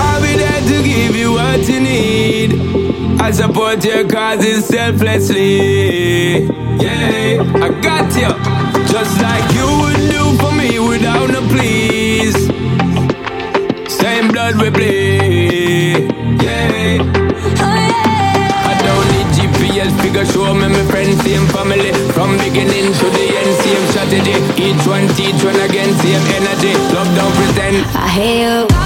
[0.00, 3.20] I'll be there to give you what you need.
[3.20, 6.44] I support your causes selflessly.
[6.80, 8.32] Yeah, I got you.
[8.90, 11.95] Just like you would do for me without no please.
[14.06, 16.06] Same blood we bleed.
[16.08, 18.70] Oh, yeah.
[18.70, 21.90] I don't need GPS figure show me my friends, same family.
[22.14, 24.36] From beginning to the end, same strategy.
[24.62, 26.72] Each one teach one again, same energy.
[26.94, 27.84] Love don't pretend.
[27.96, 28.85] I hear you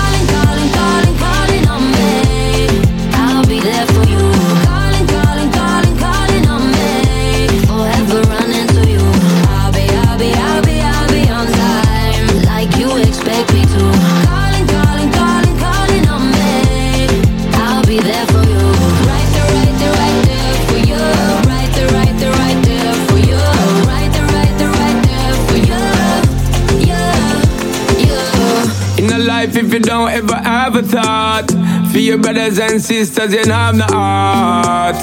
[30.80, 31.50] a thought
[31.92, 34.96] for your brothers and sisters, you don't have no heart.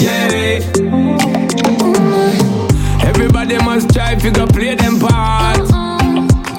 [0.00, 0.60] Yeah.
[3.02, 5.68] Everybody must try to go play them part.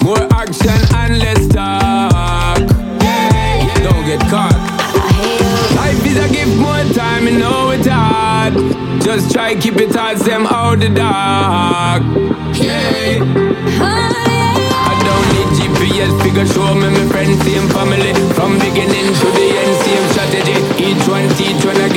[0.04, 2.60] More action and less talk.
[3.02, 3.84] Yeah.
[3.84, 4.58] Don't get caught.
[5.76, 8.54] Life is a gift, more time, you know it's hard.
[9.02, 12.04] Just try keep your thoughts them out the dark.
[12.58, 14.37] Yeah.
[15.98, 18.14] Need figure show me my friends, same family.
[18.38, 20.58] From beginning to the end, same strategy.
[20.78, 21.97] Each one teach one again,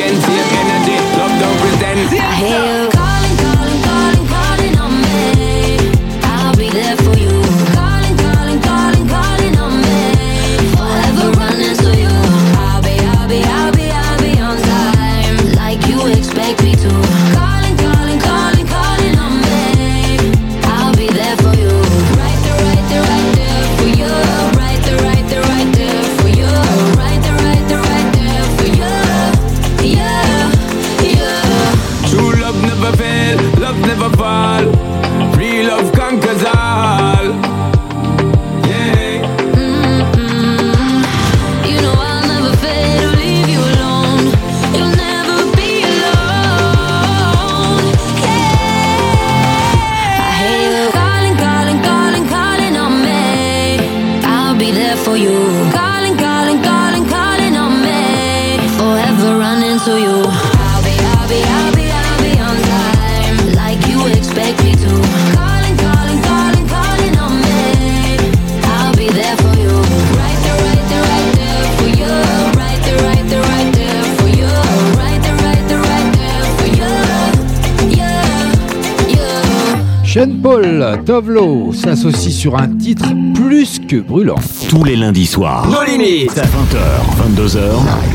[81.81, 84.37] s'associe sur un titre plus que brûlant.
[84.69, 85.67] Tous les lundis soirs.
[85.67, 86.31] Nos limites.
[86.37, 87.59] 20h, 22h.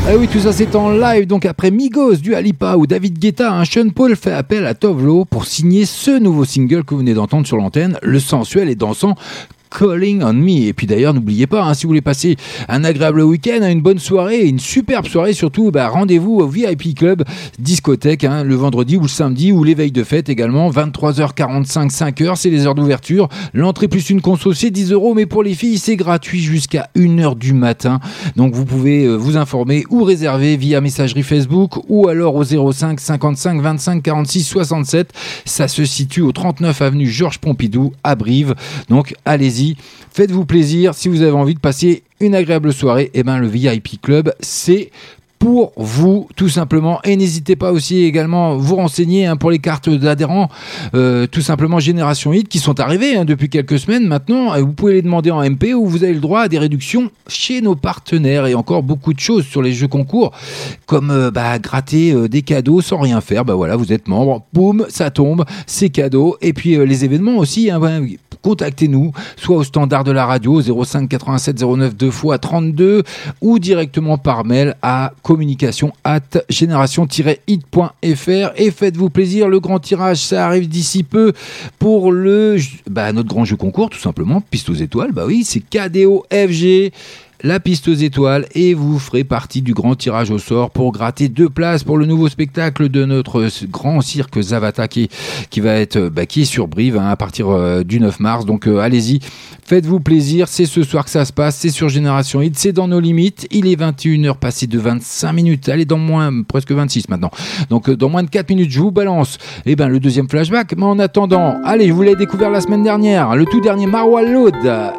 [0.08, 3.52] Ah oui, tout ça c'est en live, donc après Migos, du Alipa ou David Guetta,
[3.52, 7.14] un Sean Paul fait appel à Tovlo pour signer ce nouveau single que vous venez
[7.14, 9.16] d'entendre sur l'antenne, le sensuel et dansant
[9.76, 10.68] Calling on Me.
[10.68, 12.36] Et puis d'ailleurs, n'oubliez pas, hein, si vous voulez passer
[12.68, 17.24] un agréable week-end, une bonne soirée, une superbe soirée, surtout, bah, rendez-vous au VIP Club
[17.58, 22.36] discothèque hein, le vendredi ou le samedi ou les veilles de fête également, 23h45, 5h,
[22.36, 23.28] c'est les heures d'ouverture.
[23.54, 27.36] L'entrée plus une conso, c'est 10 euros, mais pour les filles, c'est gratuit jusqu'à 1h
[27.36, 28.00] du matin.
[28.36, 33.00] Donc vous pouvez euh, vous informer ou réserver via messagerie Facebook ou alors au 05
[33.00, 35.12] 55 25 46 67.
[35.44, 38.54] Ça se situe au 39 avenue Georges Pompidou à Brive.
[38.88, 39.65] Donc allez-y,
[40.12, 40.94] faites-vous plaisir.
[40.94, 44.90] Si vous avez envie de passer une agréable soirée, et ben le VIP Club, c'est
[45.38, 47.00] pour vous tout simplement.
[47.04, 50.48] Et n'hésitez pas aussi également vous renseigner hein, pour les cartes d'adhérents
[50.94, 54.54] euh, tout simplement Génération Hit qui sont arrivées hein, depuis quelques semaines maintenant.
[54.54, 57.10] Et vous pouvez les demander en MP où vous avez le droit à des réductions
[57.28, 58.46] chez nos partenaires.
[58.46, 60.32] Et encore beaucoup de choses sur les jeux concours
[60.86, 63.44] comme euh, bah, gratter euh, des cadeaux sans rien faire.
[63.44, 64.42] Bah voilà vous êtes membre.
[64.52, 66.36] Boum ça tombe c'est cadeau.
[66.40, 67.80] Et puis les événements aussi hein,
[68.46, 73.02] contactez-nous soit au standard de la radio 05 87 09 2 fois 32
[73.40, 80.46] ou directement par mail à communication at génération-hit.fr et faites-vous plaisir le grand tirage ça
[80.46, 81.32] arrive d'ici peu
[81.80, 82.58] pour le
[82.88, 84.40] bah, notre grand jeu concours tout simplement.
[84.40, 86.92] Piste aux étoiles bah oui c'est KDO FG
[87.42, 91.28] la piste aux étoiles et vous ferez partie du grand tirage au sort pour gratter
[91.28, 95.08] deux places pour le nouveau spectacle de notre grand cirque Zavata qui,
[95.58, 98.46] va être bah, qui sur Brive hein, à partir euh, du 9 mars.
[98.46, 99.20] Donc euh, allez-y,
[99.64, 100.48] faites-vous plaisir.
[100.48, 101.56] C'est ce soir que ça se passe.
[101.56, 102.56] C'est sur Génération Hit.
[102.56, 103.46] C'est dans nos limites.
[103.50, 105.68] Il est 21h passé de 25 minutes.
[105.68, 107.30] Allez, dans moins presque 26 maintenant.
[107.70, 110.74] Donc euh, dans moins de 4 minutes, je vous balance eh ben, le deuxième flashback.
[110.76, 113.36] Mais en attendant, allez, je vous l'ai découvert la semaine dernière.
[113.36, 114.22] Le tout dernier Marwa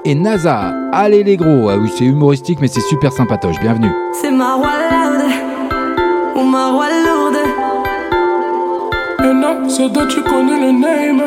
[0.06, 0.74] et NASA.
[0.94, 1.70] Allez les gros.
[1.70, 3.58] Ah oui, c'est humoristique, mais c'est super sympatoche.
[3.62, 3.90] Bienvenue.
[4.12, 5.32] C'est Marwa lourde
[6.36, 7.38] ou Marwa lourde.
[9.24, 11.24] Et non, c'est toi, tu connais le name.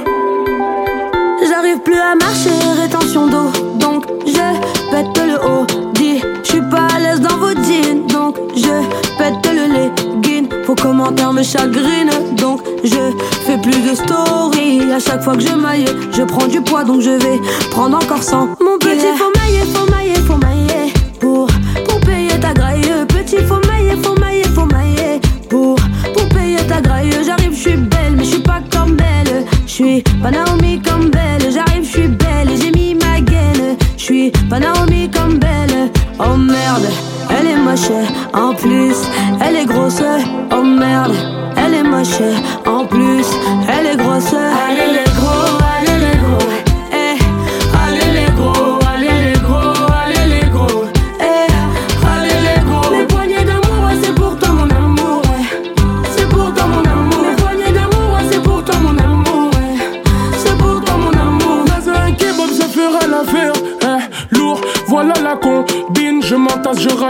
[1.48, 2.50] J'arrive plus à marcher,
[2.82, 3.50] rétention d'eau.
[3.78, 4.46] Donc je
[4.90, 5.66] pète le haut.
[5.94, 8.06] Dis, je suis pas à l'aise dans vos jeans.
[8.06, 10.50] Donc je pète le legging.
[10.66, 12.34] Vos commentaires me chagrinent.
[12.36, 13.16] Donc je
[13.46, 14.82] fais plus de story.
[14.92, 16.84] À chaque fois que je maille, je prends du poids.
[16.84, 17.40] Donc je vais
[17.70, 18.48] prendre encore 100.
[18.60, 20.49] Mon petit, faut mailler, faut mailler, faut mailler.
[30.22, 31.50] Pas Naomi comme belle.
[31.50, 33.76] J'arrive, je suis belle et j'ai mis ma gaine.
[33.96, 35.90] Je suis pas Naomi comme belle.
[36.18, 36.86] Oh merde,
[37.30, 37.90] elle est moche.
[38.32, 38.96] En plus,
[39.44, 40.02] elle est grosse.
[40.52, 41.14] Oh merde,
[41.56, 42.22] elle est moche.
[42.66, 43.26] En plus,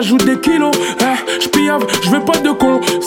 [0.01, 0.71] rajoute des kilos.
[1.01, 1.49] Eh, je
[2.03, 3.00] je veux pas de consigne.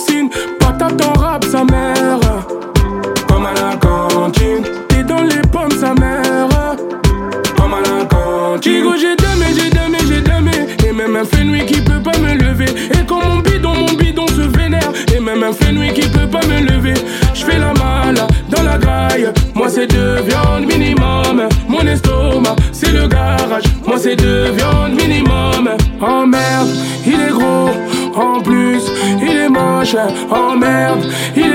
[30.30, 31.04] Oh merde,
[31.36, 31.53] il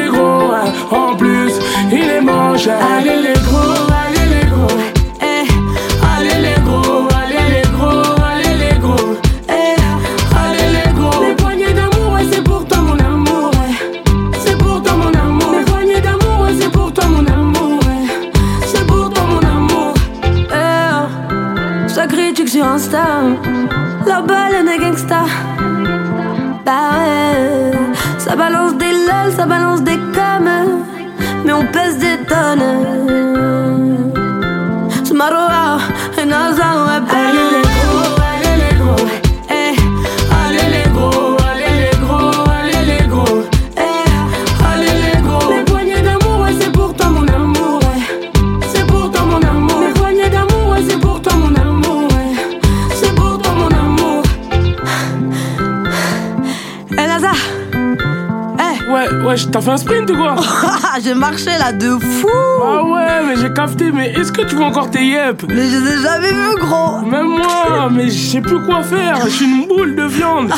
[61.10, 62.28] J'ai marché là de fou
[62.64, 65.44] Ah ouais, mais j'ai capté, mais est-ce que tu veux encore tes yep?
[65.48, 69.18] Mais je les ai jamais vus, gros Même moi, mais je sais plus quoi faire,
[69.26, 70.52] je suis une boule de viande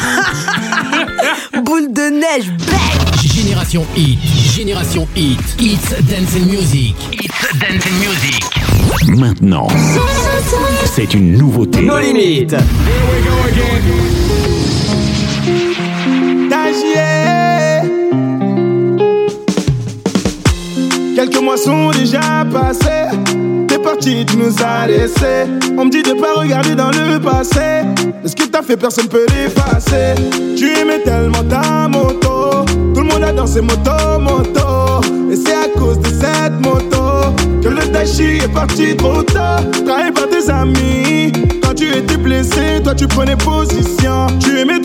[1.63, 2.51] Boule de neige,
[3.23, 4.19] Génération Hit,
[4.53, 9.19] Génération Hit, It's Dance and Music, It's Dance and Music.
[9.21, 9.69] Maintenant,
[10.83, 11.81] c'est une nouveauté.
[11.81, 12.57] Nos limites.
[16.49, 17.30] Dagier.
[21.51, 23.09] Mois sont déjà passés.
[23.67, 25.45] T'es parti, tu nous as laissés.
[25.77, 27.83] On me dit de pas regarder dans le passé.
[28.21, 30.15] Mais ce que t'as fait, personne peut l'effacer.
[30.57, 32.65] Tu aimais tellement ta moto.
[32.93, 35.01] Tout le monde a dansé moto, moto.
[35.31, 39.61] Et c'est à cause de cette moto que le Dashi est parti trop tard.
[39.85, 41.31] Trahi par tes amis.
[41.63, 44.27] Quand tu étais blessé, toi tu prenais position.
[44.39, 44.80] Tu aimais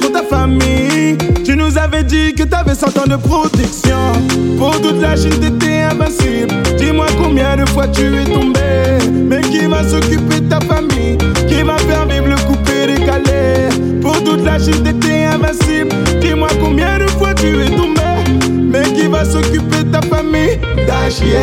[1.44, 4.12] Tu nous avais dit que t'avais 100 ans de protection.
[4.58, 6.52] Pour toute la Chine, t'étais invincible.
[6.76, 8.98] Dis-moi combien de fois tu es tombé.
[9.12, 11.16] Mais qui va s'occuper de ta famille?
[11.48, 13.68] Qui va faire vivre le coupé décalé?
[14.00, 15.94] Pour toute la Chine, t'étais invincible.
[16.20, 18.02] Dis-moi combien de fois tu es tombé.
[18.50, 20.58] Mais qui va s'occuper de ta famille?
[20.86, 21.38] Dachier,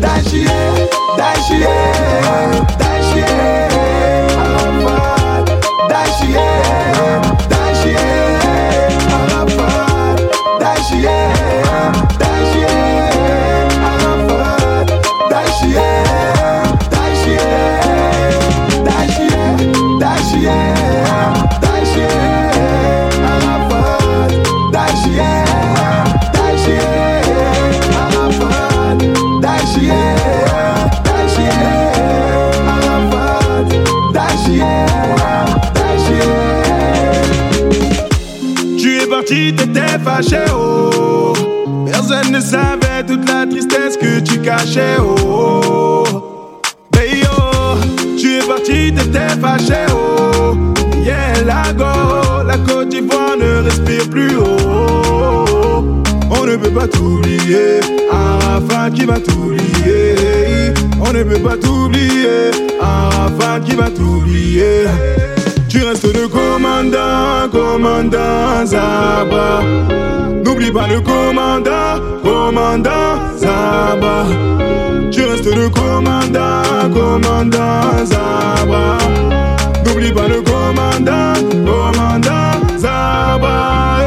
[0.00, 0.46] Dachier,
[1.16, 1.66] Dachier,
[39.52, 41.32] T'étais fâché, oh.
[41.86, 46.04] Personne ne savait toute la tristesse que tu cachais, oh.
[46.96, 47.76] Hey, oh.
[48.18, 50.56] Tu es parti, t'étais fâché, oh.
[51.04, 56.02] Yeah, la go, la Côte d'Ivoire ne respire plus, oh.
[56.28, 60.74] On ne peut pas t'oublier, Arafat qui va t'oublier.
[61.00, 62.50] On ne peut pas t'oublier,
[62.80, 64.86] Arafat qui va t'oublier.
[65.68, 69.62] Tu restes le commandant, commandant Zaba.
[70.44, 74.24] N'oublie pas le commandant, commandant Zaba.
[75.10, 76.62] Tu restes le commandant,
[76.94, 78.98] commandant Zaba.
[79.84, 81.34] N'oublie pas le commandant,
[81.64, 83.98] commandant Zaba.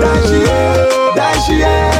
[0.00, 0.46] Dachier,
[1.16, 1.93] Dachier,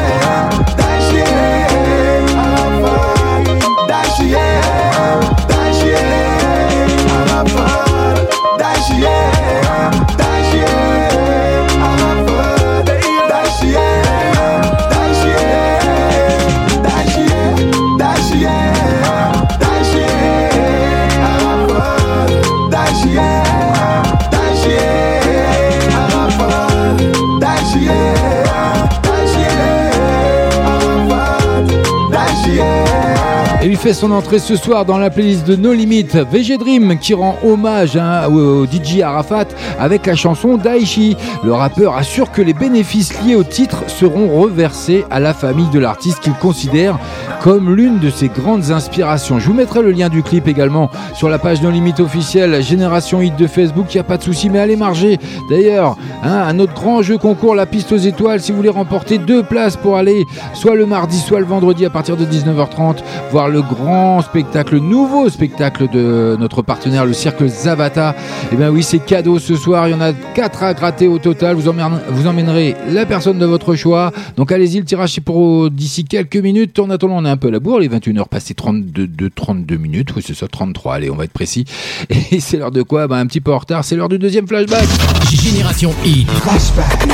[33.74, 37.12] Il fait son entrée ce soir dans la playlist de No Limit, VG Dream qui
[37.12, 39.46] rend hommage hein, au, au DJ Arafat
[39.80, 41.16] avec la chanson Daichi.
[41.42, 45.80] Le rappeur assure que les bénéfices liés au titre seront reversés à la famille de
[45.80, 47.00] l'artiste qu'il considère
[47.42, 49.40] comme l'une de ses grandes inspirations.
[49.40, 53.20] Je vous mettrai le lien du clip également sur la page No Limit officielle Génération
[53.20, 55.18] Hit de Facebook, il n'y a pas de souci, mais allez marger.
[55.50, 59.18] D'ailleurs, hein, un autre grand jeu concours, la piste aux étoiles, si vous voulez remporter
[59.18, 60.24] deux places pour aller
[60.54, 62.98] soit le mardi, soit le vendredi à partir de 19h30,
[63.32, 68.14] voir le grand spectacle, le nouveau spectacle de notre partenaire, le cirque Zavata.
[68.52, 71.18] Et bien oui, c'est cadeau ce soir, il y en a quatre à gratter au
[71.18, 71.56] total.
[71.56, 74.12] Vous, emmène- vous emmènerez la personne de votre choix.
[74.36, 76.78] Donc allez-y, le tirage c'est pour euh, d'ici quelques minutes.
[76.78, 79.76] En attendant, on est un peu à la bourre, les 21h passées 32, de 32
[79.76, 80.08] minutes.
[80.16, 80.94] Oui, c'est ça, 33.
[80.94, 81.64] Allez, on va être précis.
[82.30, 83.06] Et c'est l'heure de quoi?
[83.08, 84.84] Ben, Un petit peu en retard, c'est l'heure du deuxième flashback.
[85.30, 86.28] Génération Hit.
[86.30, 87.08] Flashback.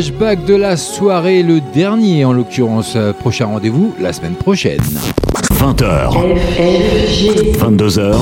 [0.00, 2.94] Flashback de la soirée, le dernier en l'occurrence.
[2.96, 4.80] Euh, Prochain rendez-vous la semaine prochaine.
[5.52, 6.14] 20h.
[7.58, 8.16] 22h.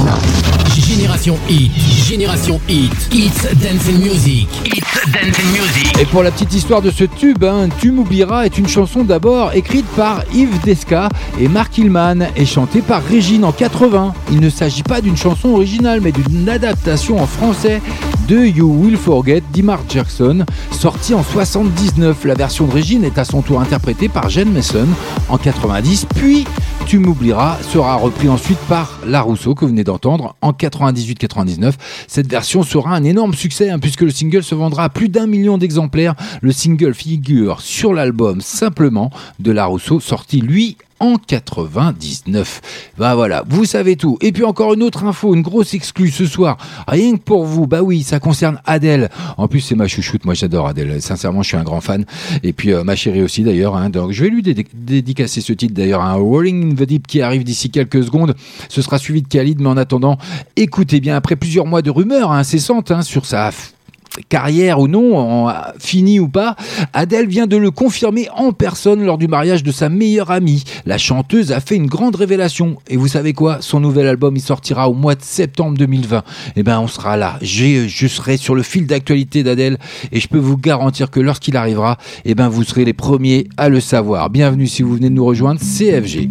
[0.77, 1.71] Génération Hit,
[2.09, 6.01] Génération Hit, It's Dancing Music, It's Dancing Music.
[6.01, 9.53] Et pour la petite histoire de ce tube, hein, Tu m'oublieras est une chanson d'abord
[9.55, 11.09] écrite par Yves Desca
[11.41, 14.15] et Mark Hillman et chantée par Régine en 80.
[14.33, 17.81] Il ne s'agit pas d'une chanson originale mais d'une adaptation en français
[18.29, 22.27] de You Will Forget d'Imar Jackson, sortie en 79.
[22.27, 24.87] La version de Régine est à son tour interprétée par Jen Mason
[25.31, 26.45] en 90, puis
[26.87, 31.73] Tu m'oublieras sera repris ensuite par La Rousseau que vous venez d'entendre en 98-99.
[32.07, 35.27] Cette version sera un énorme succès hein, puisque le single se vendra à plus d'un
[35.27, 36.15] million d'exemplaires.
[36.43, 42.61] Le single figure sur l'album simplement de La Rousseau, sorti lui en 99.
[42.99, 44.19] Bah voilà, vous savez tout.
[44.21, 46.57] Et puis encore une autre info, une grosse exclue ce soir,
[46.87, 47.67] rien que pour vous.
[47.67, 49.09] Bah oui, ça concerne Adèle.
[49.37, 51.01] En plus, c'est ma chouchoute, moi j'adore Adèle.
[51.03, 52.05] Sincèrement, je suis un grand fan.
[52.43, 53.77] Et puis euh, ma chérie aussi d'ailleurs.
[53.77, 53.91] hein.
[53.91, 57.23] Donc je vais lui dédi- dédicacer ce titre d'ailleurs, un Rolling in the Deep qui
[57.23, 58.35] arrive d'ici quelques secondes.
[58.69, 60.19] Ce sera suivi de Khalid, mais en attendant,
[60.57, 63.47] écoutez bien, après plusieurs mois de rumeurs hein, incessantes hein, sur sa
[64.29, 66.57] carrière ou non, en- finie ou pas,
[66.93, 70.65] Adèle vient de le confirmer en personne lors du mariage de sa meilleure amie.
[70.87, 72.77] La chanteuse a fait une grande révélation.
[72.89, 73.59] Et vous savez quoi?
[73.61, 76.23] Son nouvel album, il sortira au mois de septembre 2020.
[76.57, 77.39] Eh ben, on sera là.
[77.43, 79.79] Je serai sur le fil d'actualité d'Adèle
[80.13, 83.69] et je peux vous garantir que lorsqu'il arrivera, eh ben, vous serez les premiers à
[83.69, 84.31] le savoir.
[84.31, 86.31] Bienvenue si vous venez de nous rejoindre, CFG.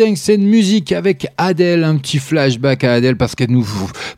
[0.00, 3.66] Dance and Music avec Adèle, un petit flashback à Adèle parce qu'elle nous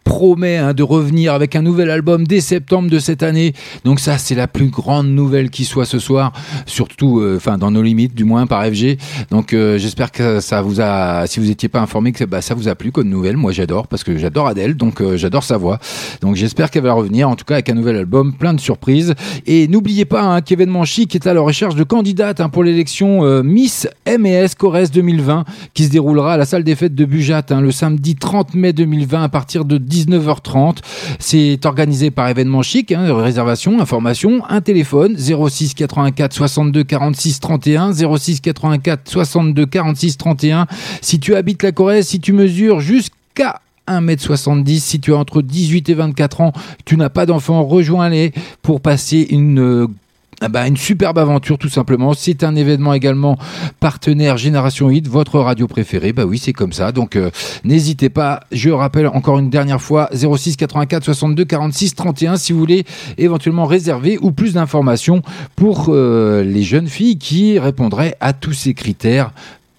[0.04, 3.52] promet hein, de revenir avec un nouvel album dès septembre de cette année.
[3.84, 6.32] Donc ça, c'est la plus grande nouvelle qui soit ce soir,
[6.66, 8.96] surtout, euh, enfin dans nos limites, du moins par FG.
[9.30, 12.54] Donc euh, j'espère que ça vous a, si vous n'étiez pas informé, que bah, ça
[12.54, 13.36] vous a plu comme nouvelle.
[13.36, 15.80] Moi, j'adore parce que j'adore Adèle, donc euh, j'adore sa voix.
[16.20, 19.14] Donc j'espère qu'elle va revenir, en tout cas avec un nouvel album, plein de surprises.
[19.46, 23.42] Et n'oubliez pas hein, qu'événement chic est à la recherche de candidates hein, pour l'élection
[23.42, 27.60] Miss MES Corrèze 2020 qui se déroulera à la salle des fêtes de Bujat hein,
[27.60, 30.78] le samedi 30 mai 2020 à partir de 19h30.
[31.18, 37.92] C'est organisé par événement chic, hein, réservation, information, un téléphone 06 84 62 46 31
[37.92, 40.66] 06 84 62 46 31.
[41.00, 45.88] Si tu habites la Corrèze, si tu mesures jusqu'à 1m70, si tu as entre 18
[45.88, 46.52] et 24 ans,
[46.84, 48.32] tu n'as pas d'enfant, rejoins-les
[48.62, 49.86] pour passer une euh,
[50.48, 52.14] bah, une superbe aventure tout simplement.
[52.14, 53.38] C'est un événement également
[53.80, 56.12] partenaire Génération Hit, votre radio préférée.
[56.12, 56.92] Bah oui, c'est comme ça.
[56.92, 57.30] Donc euh,
[57.64, 58.40] n'hésitez pas.
[58.52, 62.84] Je rappelle encore une dernière fois 06 84 62 46 31 si vous voulez
[63.18, 65.22] éventuellement réserver ou plus d'informations
[65.56, 69.32] pour euh, les jeunes filles qui répondraient à tous ces critères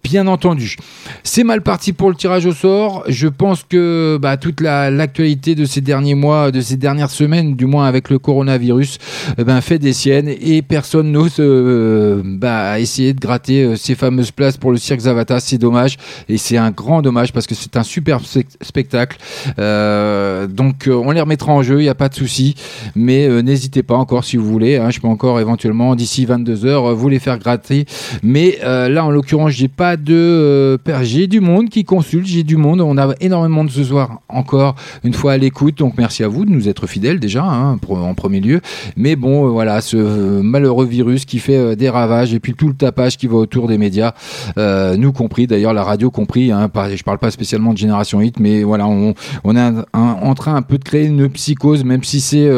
[0.03, 0.75] bien entendu.
[1.23, 3.03] C'est mal parti pour le tirage au sort.
[3.07, 7.55] Je pense que bah, toute la- l'actualité de ces derniers mois, de ces dernières semaines,
[7.55, 8.97] du moins avec le coronavirus,
[9.37, 13.95] eh ben, fait des siennes et personne n'ose euh, bah, essayer de gratter euh, ces
[13.95, 15.39] fameuses places pour le cirque Zavata.
[15.39, 15.97] C'est dommage
[16.27, 19.17] et c'est un grand dommage parce que c'est un super spec- spectacle.
[19.57, 22.55] Euh, donc euh, on les remettra en jeu, il n'y a pas de souci.
[22.95, 24.77] Mais euh, n'hésitez pas encore si vous voulez.
[24.77, 27.85] hein, je peux encore éventuellement d'ici 22 heures vous les faire gratter.
[28.21, 32.57] Mais là en l'occurrence j'ai pas de euh, j'ai du monde qui consulte, j'ai du
[32.57, 32.81] monde.
[32.81, 35.77] On a énormément de ce soir encore une fois à l'écoute.
[35.77, 38.61] Donc merci à vous de nous être fidèles déjà hein, en premier lieu.
[38.97, 42.53] Mais bon euh, voilà ce euh, malheureux virus qui fait euh, des ravages et puis
[42.53, 44.13] tout le tapage qui va autour des médias,
[44.57, 46.51] nous compris d'ailleurs la radio compris.
[46.51, 49.13] Hein, pas- je parle pas spécialement de génération hit, mais voilà on,
[49.55, 52.49] est un- en train un peu de créer une psychose, même si c'est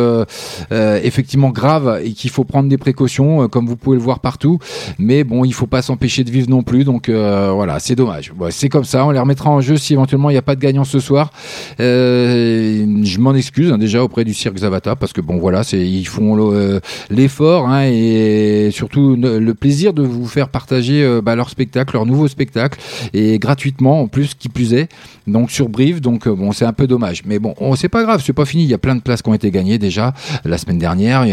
[1.04, 4.60] effectivement grave et qu'il faut prendre des précautions, comme vous pouvez le voir partout.
[5.00, 6.84] Mais bon, il faut pas s'empêcher de vivre non plus.
[6.84, 7.10] Donc
[7.54, 8.32] voilà, c'est dommage.
[8.52, 9.06] C'est comme ça.
[9.06, 11.32] On les remettra en jeu si éventuellement il n'y a pas de gagnant ce soir.
[11.80, 15.80] Euh, je m'en excuse hein, déjà auprès du cirque Zavata parce que bon voilà, c'est
[15.80, 16.80] ils font euh,
[17.10, 22.06] l'effort hein, et surtout le plaisir de vous faire partager euh, bah, leur spectacle, leur
[22.06, 22.80] nouveau spectacle
[23.14, 24.90] et gratuitement en plus qui plus est.
[25.28, 28.04] Donc sur Brive, donc euh, bon c'est un peu dommage, mais bon on- c'est pas
[28.04, 28.64] grave, c'est pas fini.
[28.64, 31.26] Il y a plein de places qui ont été gagnées déjà la semaine dernière.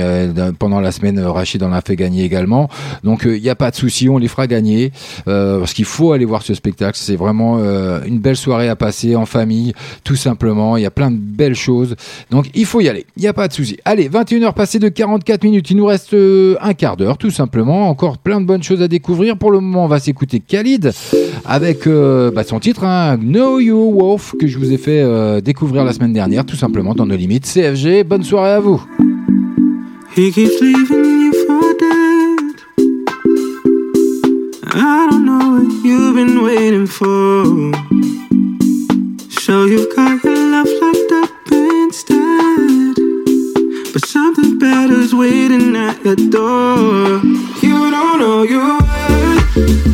[0.59, 2.69] Pendant la semaine, euh, Rachid en a fait gagner également.
[3.05, 4.93] Donc euh, il n'y a pas de souci, on les fera gagner
[5.29, 6.97] euh, qu'il faut aller voir ce spectacle.
[6.97, 9.73] C'est vraiment euh, une belle soirée à passer en famille,
[10.05, 10.77] tout simplement.
[10.77, 11.97] Il y a plein de belles choses,
[12.31, 13.05] donc il faut y aller.
[13.17, 13.79] Il n'y a pas de souci.
[13.85, 15.71] Allez, 21h passées de 44 minutes.
[15.71, 17.89] Il nous reste euh, un quart d'heure, tout simplement.
[17.89, 19.37] Encore plein de bonnes choses à découvrir.
[19.37, 20.93] Pour le moment, on va s'écouter Khalid
[21.45, 25.03] avec euh, bah, son titre, hein, Know You Wolf, que je vous ai fait
[25.43, 27.45] découvrir la semaine dernière, tout simplement dans nos limites.
[27.45, 28.81] CFG, bonne soirée à vous.
[34.75, 37.45] I don't know what you've been waiting for.
[39.29, 42.97] So you've got your love locked up instead.
[43.93, 47.21] But something better's waiting at your door.
[47.61, 49.92] You don't know your worth.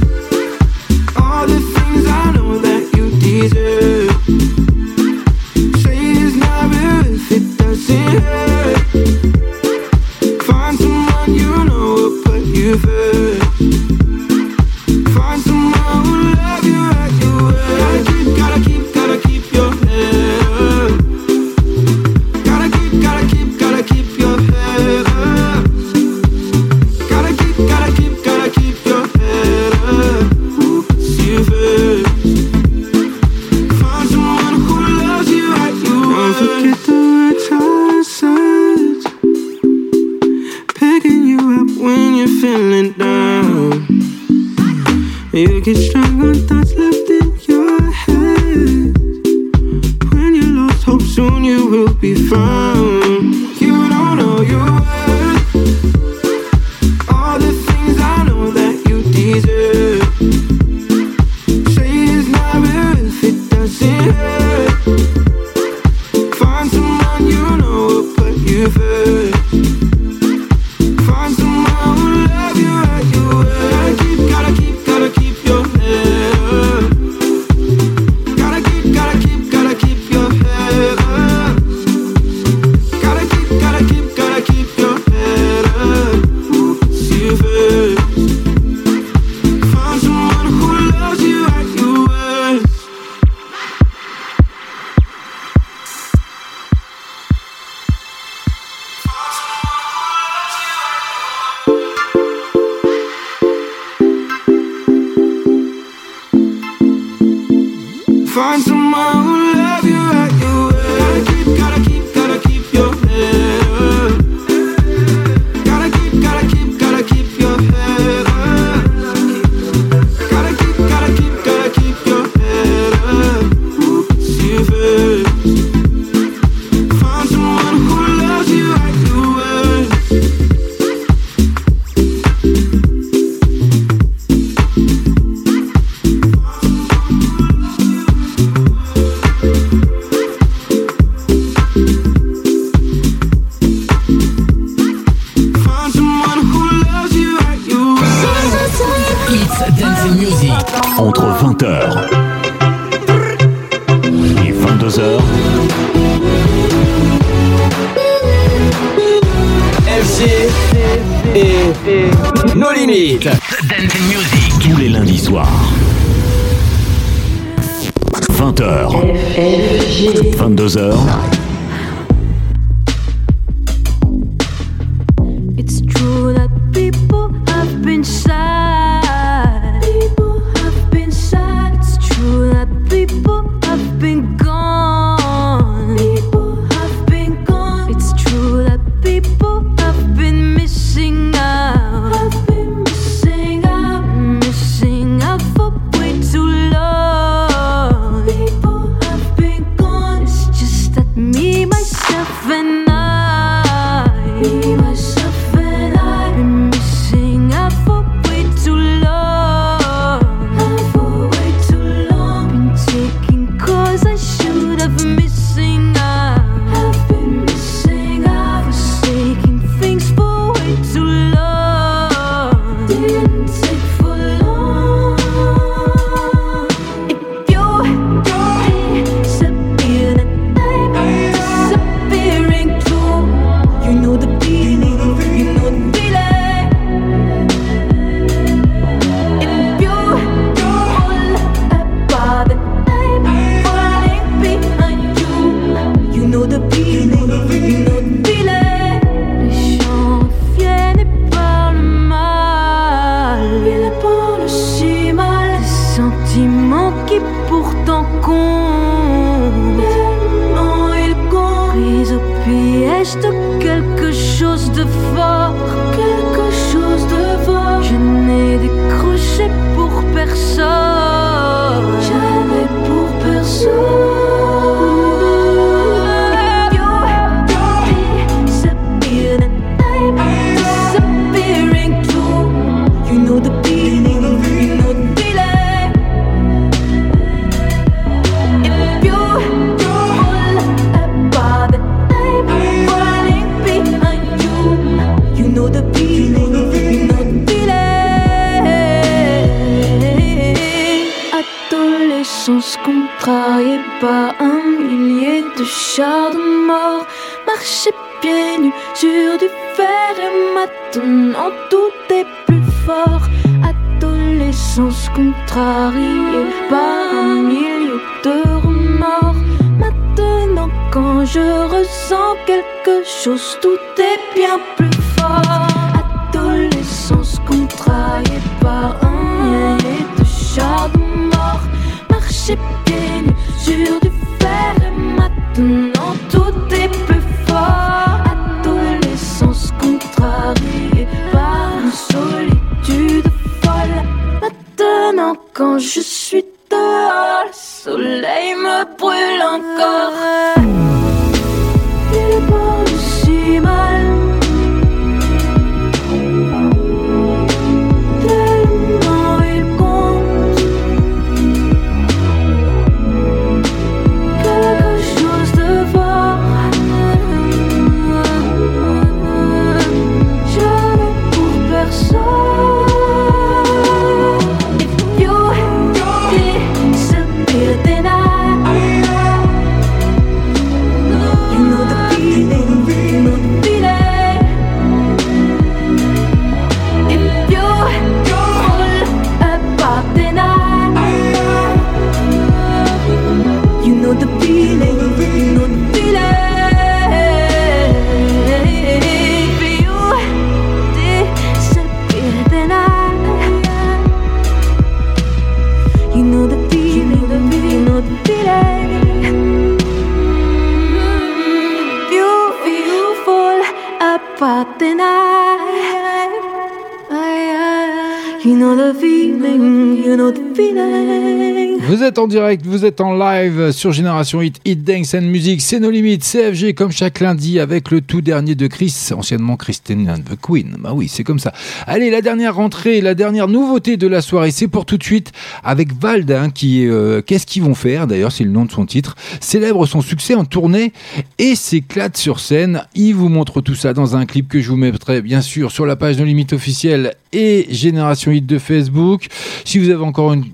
[422.19, 425.91] En direct, vous êtes en live sur Génération Hit, Hit Dance and Music, c'est nos
[425.91, 430.37] limites, CFG comme chaque lundi avec le tout dernier de Chris, anciennement Christine and the
[430.41, 430.77] Queen.
[430.81, 431.53] Bah oui, c'est comme ça.
[431.87, 435.31] Allez, la dernière rentrée, la dernière nouveauté de la soirée, c'est pour tout de suite
[435.63, 438.85] avec Vald, hein, qui euh, qu'est-ce qu'ils vont faire D'ailleurs, c'est le nom de son
[438.85, 439.15] titre.
[439.41, 440.93] Célèbre son succès en tournée
[441.39, 442.83] et s'éclate sur scène.
[442.97, 445.87] Il vous montre tout ça dans un clip que je vous mettrai bien sûr sur
[445.87, 449.29] la page de Limite officielle et Génération Hit de Facebook.
[449.65, 450.45] Si vous avez encore une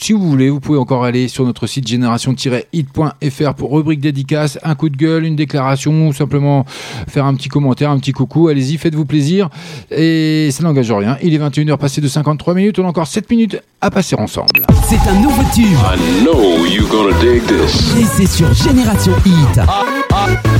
[0.00, 4.74] si vous voulez, vous pouvez encore aller sur notre site génération-hit.fr pour rubrique dédicace, un
[4.74, 6.64] coup de gueule, une déclaration ou simplement
[7.08, 8.48] faire un petit commentaire, un petit coucou.
[8.48, 9.48] Allez-y, faites-vous plaisir.
[9.90, 11.16] Et ça n'engage rien.
[11.22, 12.78] Il est 21h passé de 53 minutes.
[12.78, 14.66] On a encore 7 minutes à passer ensemble.
[14.88, 15.66] C'est un nouveau tube.
[15.66, 17.96] I know you gonna dig this.
[17.96, 19.60] Et c'est sur Génération Hit.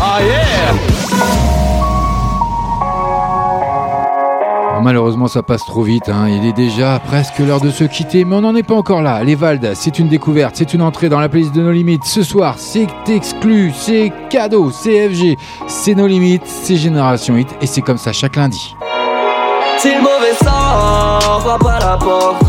[0.01, 1.58] Ah yeah!
[4.83, 6.09] Malheureusement, ça passe trop vite.
[6.09, 6.27] hein.
[6.29, 9.23] Il est déjà presque l'heure de se quitter, mais on n'en est pas encore là.
[9.25, 12.05] Les Valdes, c'est une découverte, c'est une entrée dans la playlist de nos limites.
[12.05, 15.37] Ce soir, c'est exclu, c'est cadeau, c'est FG,
[15.67, 18.77] c'est nos limites, c'est Génération Hit, et c'est comme ça chaque lundi.
[19.79, 22.43] Si le mauvais sort frappe la porte,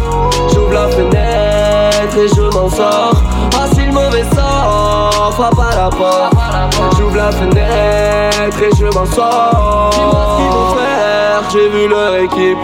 [0.54, 3.22] j'ouvre la fenêtre et je m'en sors.
[3.56, 6.34] Ah, si le mauvais sort frappe la porte,
[6.98, 9.90] j'ouvre la fenêtre et je m'en sors.
[9.94, 12.58] Dis-moi ce qu'ils vont faire, j'ai vu leur équipe.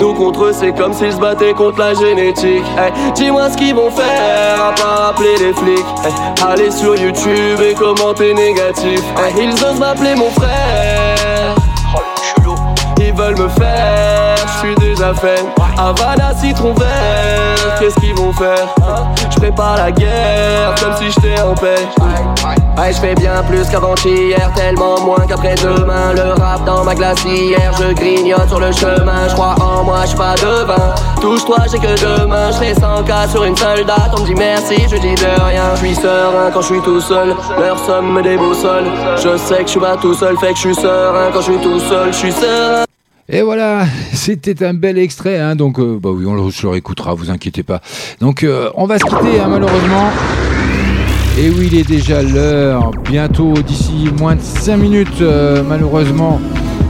[0.00, 2.64] Nous contre eux, c'est comme s'ils se battaient contre la génétique.
[2.76, 5.86] Hey, Dis-moi ce qu'ils vont faire, à part appeler les flics.
[6.04, 6.12] Hey,
[6.46, 9.00] aller sur YouTube et commenter négatif.
[9.18, 11.54] Hey, ils osent m'appeler mon frère.
[12.98, 14.03] Ils veulent me faire,
[14.64, 15.44] suis déjà fait.
[16.40, 18.68] Citron vert, qu'est-ce qu'ils vont faire
[19.30, 21.88] Je prépare la guerre comme si j'étais en paix.
[22.76, 26.12] Ouais, je fais bien plus qu'avant-hier, tellement moins qu'après-demain.
[26.14, 29.28] Le rap dans ma glacière, je grignote sur le chemin.
[29.28, 30.94] Je crois en moi, je pas devin.
[31.20, 32.50] Touche-toi, j'ai que demain.
[32.50, 34.10] Je fais 100 cas sur une seule date.
[34.16, 35.70] On me dit merci, je dis de rien.
[35.74, 37.34] Je suis serein quand je suis tout seul.
[37.58, 38.84] Leur somme me déboussole.
[39.16, 41.52] Je sais que je suis pas tout seul, fait que je suis serein quand je
[41.52, 42.12] suis tout seul.
[42.12, 42.84] Je suis serein.
[43.26, 47.30] Et voilà, c'était un bel extrait, hein, donc euh, bah oui, on le, réécoutera, vous
[47.30, 47.80] inquiétez pas.
[48.20, 50.10] Donc euh, on va se quitter hein, malheureusement.
[51.38, 56.38] Et oui, il est déjà l'heure, bientôt d'ici moins de 5 minutes, euh, malheureusement.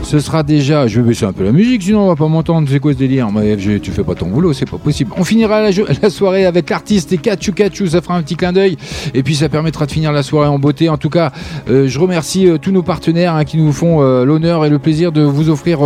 [0.05, 0.85] Ce sera déjà.
[0.85, 2.67] Je vais baisser un peu la musique, sinon on va pas m'entendre.
[2.71, 5.11] C'est quoi ce délire Mais FG, tu fais pas ton boulot, c'est pas possible.
[5.17, 5.61] On finira
[6.01, 8.77] la, soirée avec l'artiste et Kachu Kachu, ça fera un petit clin d'œil.
[9.15, 10.89] Et puis ça permettra de finir la soirée en beauté.
[10.89, 11.31] En tout cas,
[11.69, 14.77] euh, je remercie euh, tous nos partenaires hein, qui nous font euh, l'honneur et le
[14.77, 15.79] plaisir de vous offrir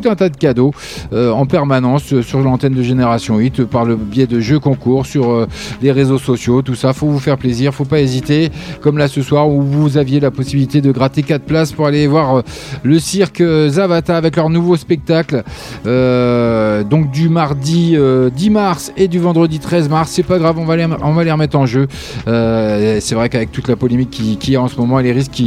[0.00, 0.72] tout un tas de cadeaux
[1.12, 5.06] euh, en permanence euh, sur l'antenne de Génération 8 par le biais de jeux concours
[5.06, 5.46] sur euh,
[5.80, 6.92] les réseaux sociaux, tout ça.
[6.92, 8.50] Faut vous faire plaisir, faut pas hésiter.
[8.80, 12.06] Comme là ce soir où vous aviez la possibilité de gratter 4 places pour aller
[12.06, 12.42] voir
[12.82, 15.42] le cirque Zavata avec leur nouveau spectacle.
[15.84, 20.10] Donc du mardi euh, 10 mars et du vendredi 13 mars.
[20.12, 21.86] C'est pas grave, on va les, on va les remettre en jeu.
[22.26, 25.12] C'est vrai qu'avec toute la polémique qui, qui y a en ce moment et les
[25.12, 25.42] risques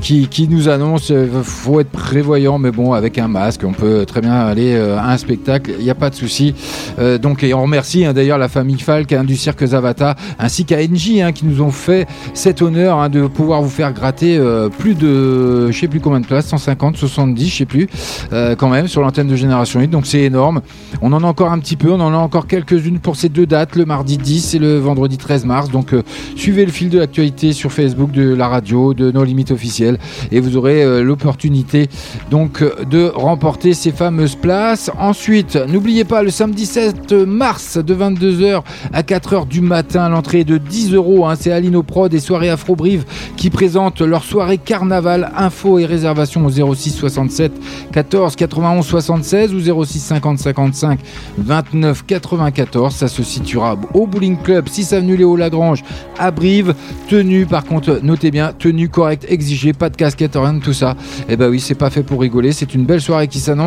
[0.00, 1.12] qui, nous annoncent,
[1.42, 5.12] faut être prévoyant, mais bon, avec un masque, on peut très bien aller euh, à
[5.12, 6.54] un spectacle, il n'y a pas de souci.
[6.98, 10.64] Euh, donc, et on remercie hein, d'ailleurs la famille Falk hein, du cirque Zavata, ainsi
[10.64, 14.68] qu'à NJ hein, qui nous ont fait cet honneur de pouvoir vous faire gratter euh,
[14.68, 17.88] plus de, je sais plus combien de places, 150, 70, je sais plus,
[18.30, 19.88] quand même, sur l'antenne de Génération 8.
[19.88, 20.60] Donc c'est énorme.
[21.02, 23.46] On en a encore un petit peu, on en a encore quelques-unes pour ces deux
[23.46, 25.70] dates, le mardi 10 et le vendredi 13 mars.
[25.70, 25.94] Donc
[26.36, 29.98] suivez le fil de l'actualité sur Facebook de la radio, de nos limites officielles,
[30.30, 31.88] et vous aurez l'opportunité
[32.30, 34.90] donc de remporter ces fameuses places.
[34.98, 40.44] Ensuite, n'oubliez pas le samedi 7 mars de 22h à 4h du matin, l'entrée est
[40.44, 41.26] de 10 euros.
[41.26, 41.34] hein.
[41.38, 43.04] C'est Alino Prod et Soirée Afro Brive
[43.36, 45.30] qui présentent leur soirée carnaval.
[45.36, 47.52] Info et réservation au 06 67
[47.92, 51.00] 14 91 76 ou 06 50 55
[51.38, 52.94] 29 94.
[52.94, 55.82] Ça se situera au Bowling Club 6 avenue Léo Lagrange
[56.18, 56.74] à Brive.
[57.08, 60.96] Tenue, par contre, notez bien, tenue correcte exigée, pas de casquette, rien de tout ça.
[61.28, 62.52] Et ben oui, c'est pas fait pour rigoler.
[62.52, 63.59] C'est une belle soirée qui s'annonce.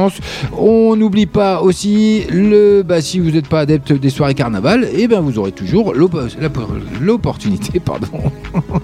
[0.58, 5.08] On n'oublie pas aussi le, bah, si vous n'êtes pas adepte des soirées carnaval, et
[5.08, 8.08] ben vous aurez toujours l'opportunité, pardon.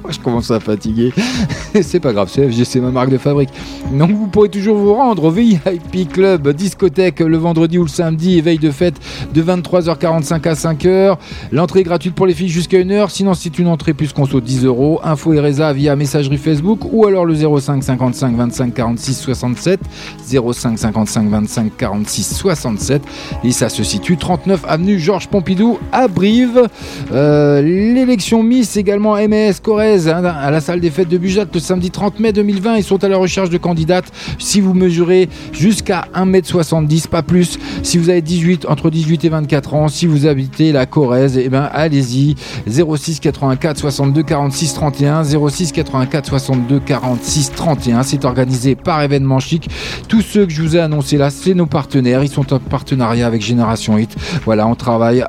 [0.10, 1.14] Je commence à fatiguer.
[1.82, 3.50] c'est pas grave, c'est FG, c'est ma marque de fabrique.
[3.92, 8.38] Donc vous pourrez toujours vous rendre au VIP Club discothèque le vendredi ou le samedi
[8.38, 8.96] et veille de fête
[9.34, 11.18] de 23h45 à 5h.
[11.52, 13.10] L'entrée gratuite pour les filles jusqu'à 1h.
[13.10, 15.00] Sinon, c'est une entrée plus conso 10 euros.
[15.04, 19.80] Info et résa via messagerie Facebook ou alors le 05 55 25 46 67.
[20.28, 23.02] 05 55 25 46 67
[23.44, 26.68] et ça se situe 39 avenue Georges Pompidou à Brive.
[27.12, 31.60] Euh, L'élection Miss également MS Corrèze hein, à la salle des fêtes de Bujat le
[31.60, 32.78] samedi 30 mai 2020.
[32.78, 34.12] Ils sont à la recherche de candidates.
[34.38, 37.60] Si vous mesurez jusqu'à 1m70, pas plus.
[37.84, 41.50] Si vous avez 18, entre 18 et 24 ans, si vous habitez la Corrèze, eh
[41.50, 42.36] ben allez-y.
[42.68, 48.04] 06 84 62 46 31, 06 84 62 46 31.
[48.04, 49.70] C'est organisé par événement chic.
[50.08, 52.24] Tous ceux que je vous ai annoncés là, c'est nos partenaires.
[52.24, 54.16] Ils sont en partenariat avec Génération Hit.
[54.46, 55.24] Voilà, on travaille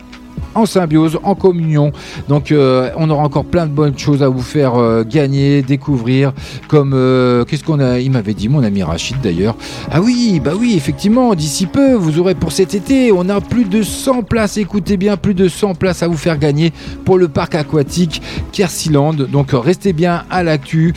[0.55, 1.93] en symbiose, en communion.
[2.29, 6.33] Donc euh, on aura encore plein de bonnes choses à vous faire euh, gagner, découvrir.
[6.69, 9.57] Comme euh, qu'est-ce qu'on a Il m'avait dit mon ami Rachid d'ailleurs.
[9.91, 13.65] Ah oui, bah oui, effectivement, d'ici peu, vous aurez pour cet été, on a plus
[13.65, 14.57] de 100 places.
[14.57, 16.73] Écoutez bien, plus de 100 places à vous faire gagner
[17.05, 18.23] pour le parc aquatique
[18.53, 19.15] Kersiland.
[19.15, 20.95] Donc restez bien à l'actu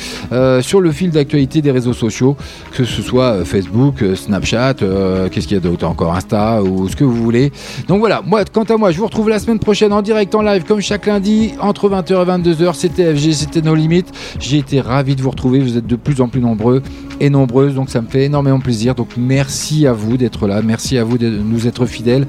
[0.61, 2.35] sur le fil d'actualité des réseaux sociaux,
[2.71, 4.75] que ce soit Facebook, Snapchat,
[5.31, 7.51] qu'est-ce qu'il y a d'autre encore, Insta ou ce que vous voulez.
[7.87, 10.43] Donc voilà, moi, quant à moi, je vous retrouve la semaine prochaine en direct en
[10.43, 12.75] live comme chaque lundi entre 20h et 22h.
[12.75, 14.11] C'était FG, c'était nos limites.
[14.39, 15.59] J'ai été ravi de vous retrouver.
[15.59, 16.83] Vous êtes de plus en plus nombreux
[17.29, 18.95] nombreuses, donc ça me fait énormément plaisir.
[18.95, 22.27] Donc merci à vous d'être là, merci à vous de nous être fidèles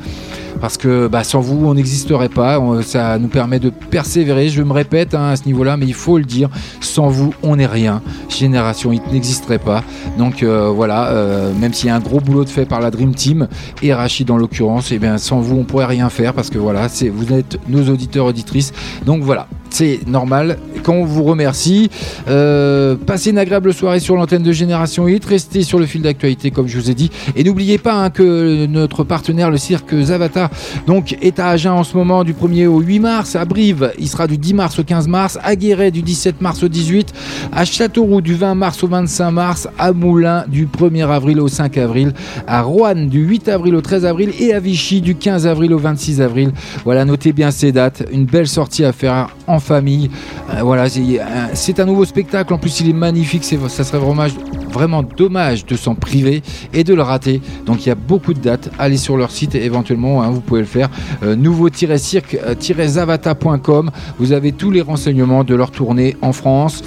[0.60, 2.58] parce que bah, sans vous, on n'existerait pas.
[2.82, 4.48] Ça nous permet de persévérer.
[4.48, 6.48] Je me répète hein, à ce niveau-là, mais il faut le dire.
[6.80, 8.02] Sans vous, on n'est rien.
[8.28, 9.84] Génération Hit n'existerait pas.
[10.18, 12.90] Donc euh, voilà, euh, même s'il y a un gros boulot de fait par la
[12.90, 13.48] Dream Team
[13.82, 16.88] et Rachid en l'occurrence, et bien sans vous, on pourrait rien faire parce que voilà,
[16.88, 18.72] c'est vous êtes nos auditeurs auditrices.
[19.04, 19.48] Donc voilà.
[19.74, 20.58] C'est normal.
[20.84, 21.90] Quand on vous remercie,
[22.28, 25.24] euh, passez une agréable soirée sur l'antenne de Génération Hit.
[25.24, 27.10] Restez sur le fil d'actualité, comme je vous ai dit.
[27.34, 30.48] Et n'oubliez pas hein, que notre partenaire, le cirque Zavata,
[30.86, 33.34] donc, est à Agen en ce moment du 1er au 8 mars.
[33.34, 35.40] À Brive, il sera du 10 mars au 15 mars.
[35.42, 37.12] À Guéret, du 17 mars au 18.
[37.50, 39.68] À Châteauroux, du 20 mars au 25 mars.
[39.76, 42.12] À Moulins, du 1er avril au 5 avril.
[42.46, 44.30] À Roanne, du 8 avril au 13 avril.
[44.38, 46.52] Et à Vichy, du 15 avril au 26 avril.
[46.84, 48.04] Voilà, notez bien ces dates.
[48.12, 50.10] Une belle sortie à faire en famille.
[50.50, 52.52] Euh, voilà, c'est euh, c'est un nouveau spectacle.
[52.52, 53.44] En plus, il est magnifique.
[53.44, 54.26] Ça serait vraiment,
[54.70, 56.42] vraiment dommage de s'en priver
[56.72, 57.42] et de le rater.
[57.66, 58.70] Donc, il y a beaucoup de dates.
[58.78, 60.90] Allez sur leur site et éventuellement, hein, vous pouvez le faire.
[61.22, 63.90] Euh, Nouveau-cirque-zavata.com.
[64.18, 66.82] Vous avez tous les renseignements de leur tournée en France.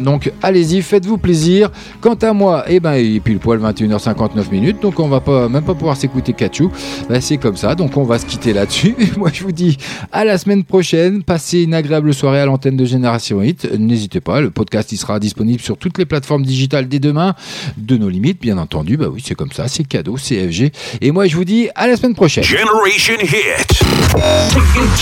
[0.00, 1.70] Donc allez-y, faites-vous plaisir.
[2.00, 5.48] Quant à moi, eh ben, il est pile poil 21h59 minutes, donc on va pas
[5.48, 6.70] même pas pouvoir s'écouter Kachou.
[7.08, 8.94] Ben, c'est comme ça, donc on va se quitter là-dessus.
[9.16, 9.76] Moi je vous dis
[10.10, 11.22] à la semaine prochaine.
[11.22, 13.68] Passez une agréable soirée à l'antenne de Génération Hit.
[13.78, 17.34] N'hésitez pas, le podcast il sera disponible sur toutes les plateformes digitales dès demain.
[17.76, 18.96] De nos limites, bien entendu.
[18.96, 20.72] Bah oui, c'est comme ça, c'est cadeau, c'est FG.
[21.00, 22.44] Et moi je vous dis à la semaine prochaine.
[22.44, 23.82] Generation Hit.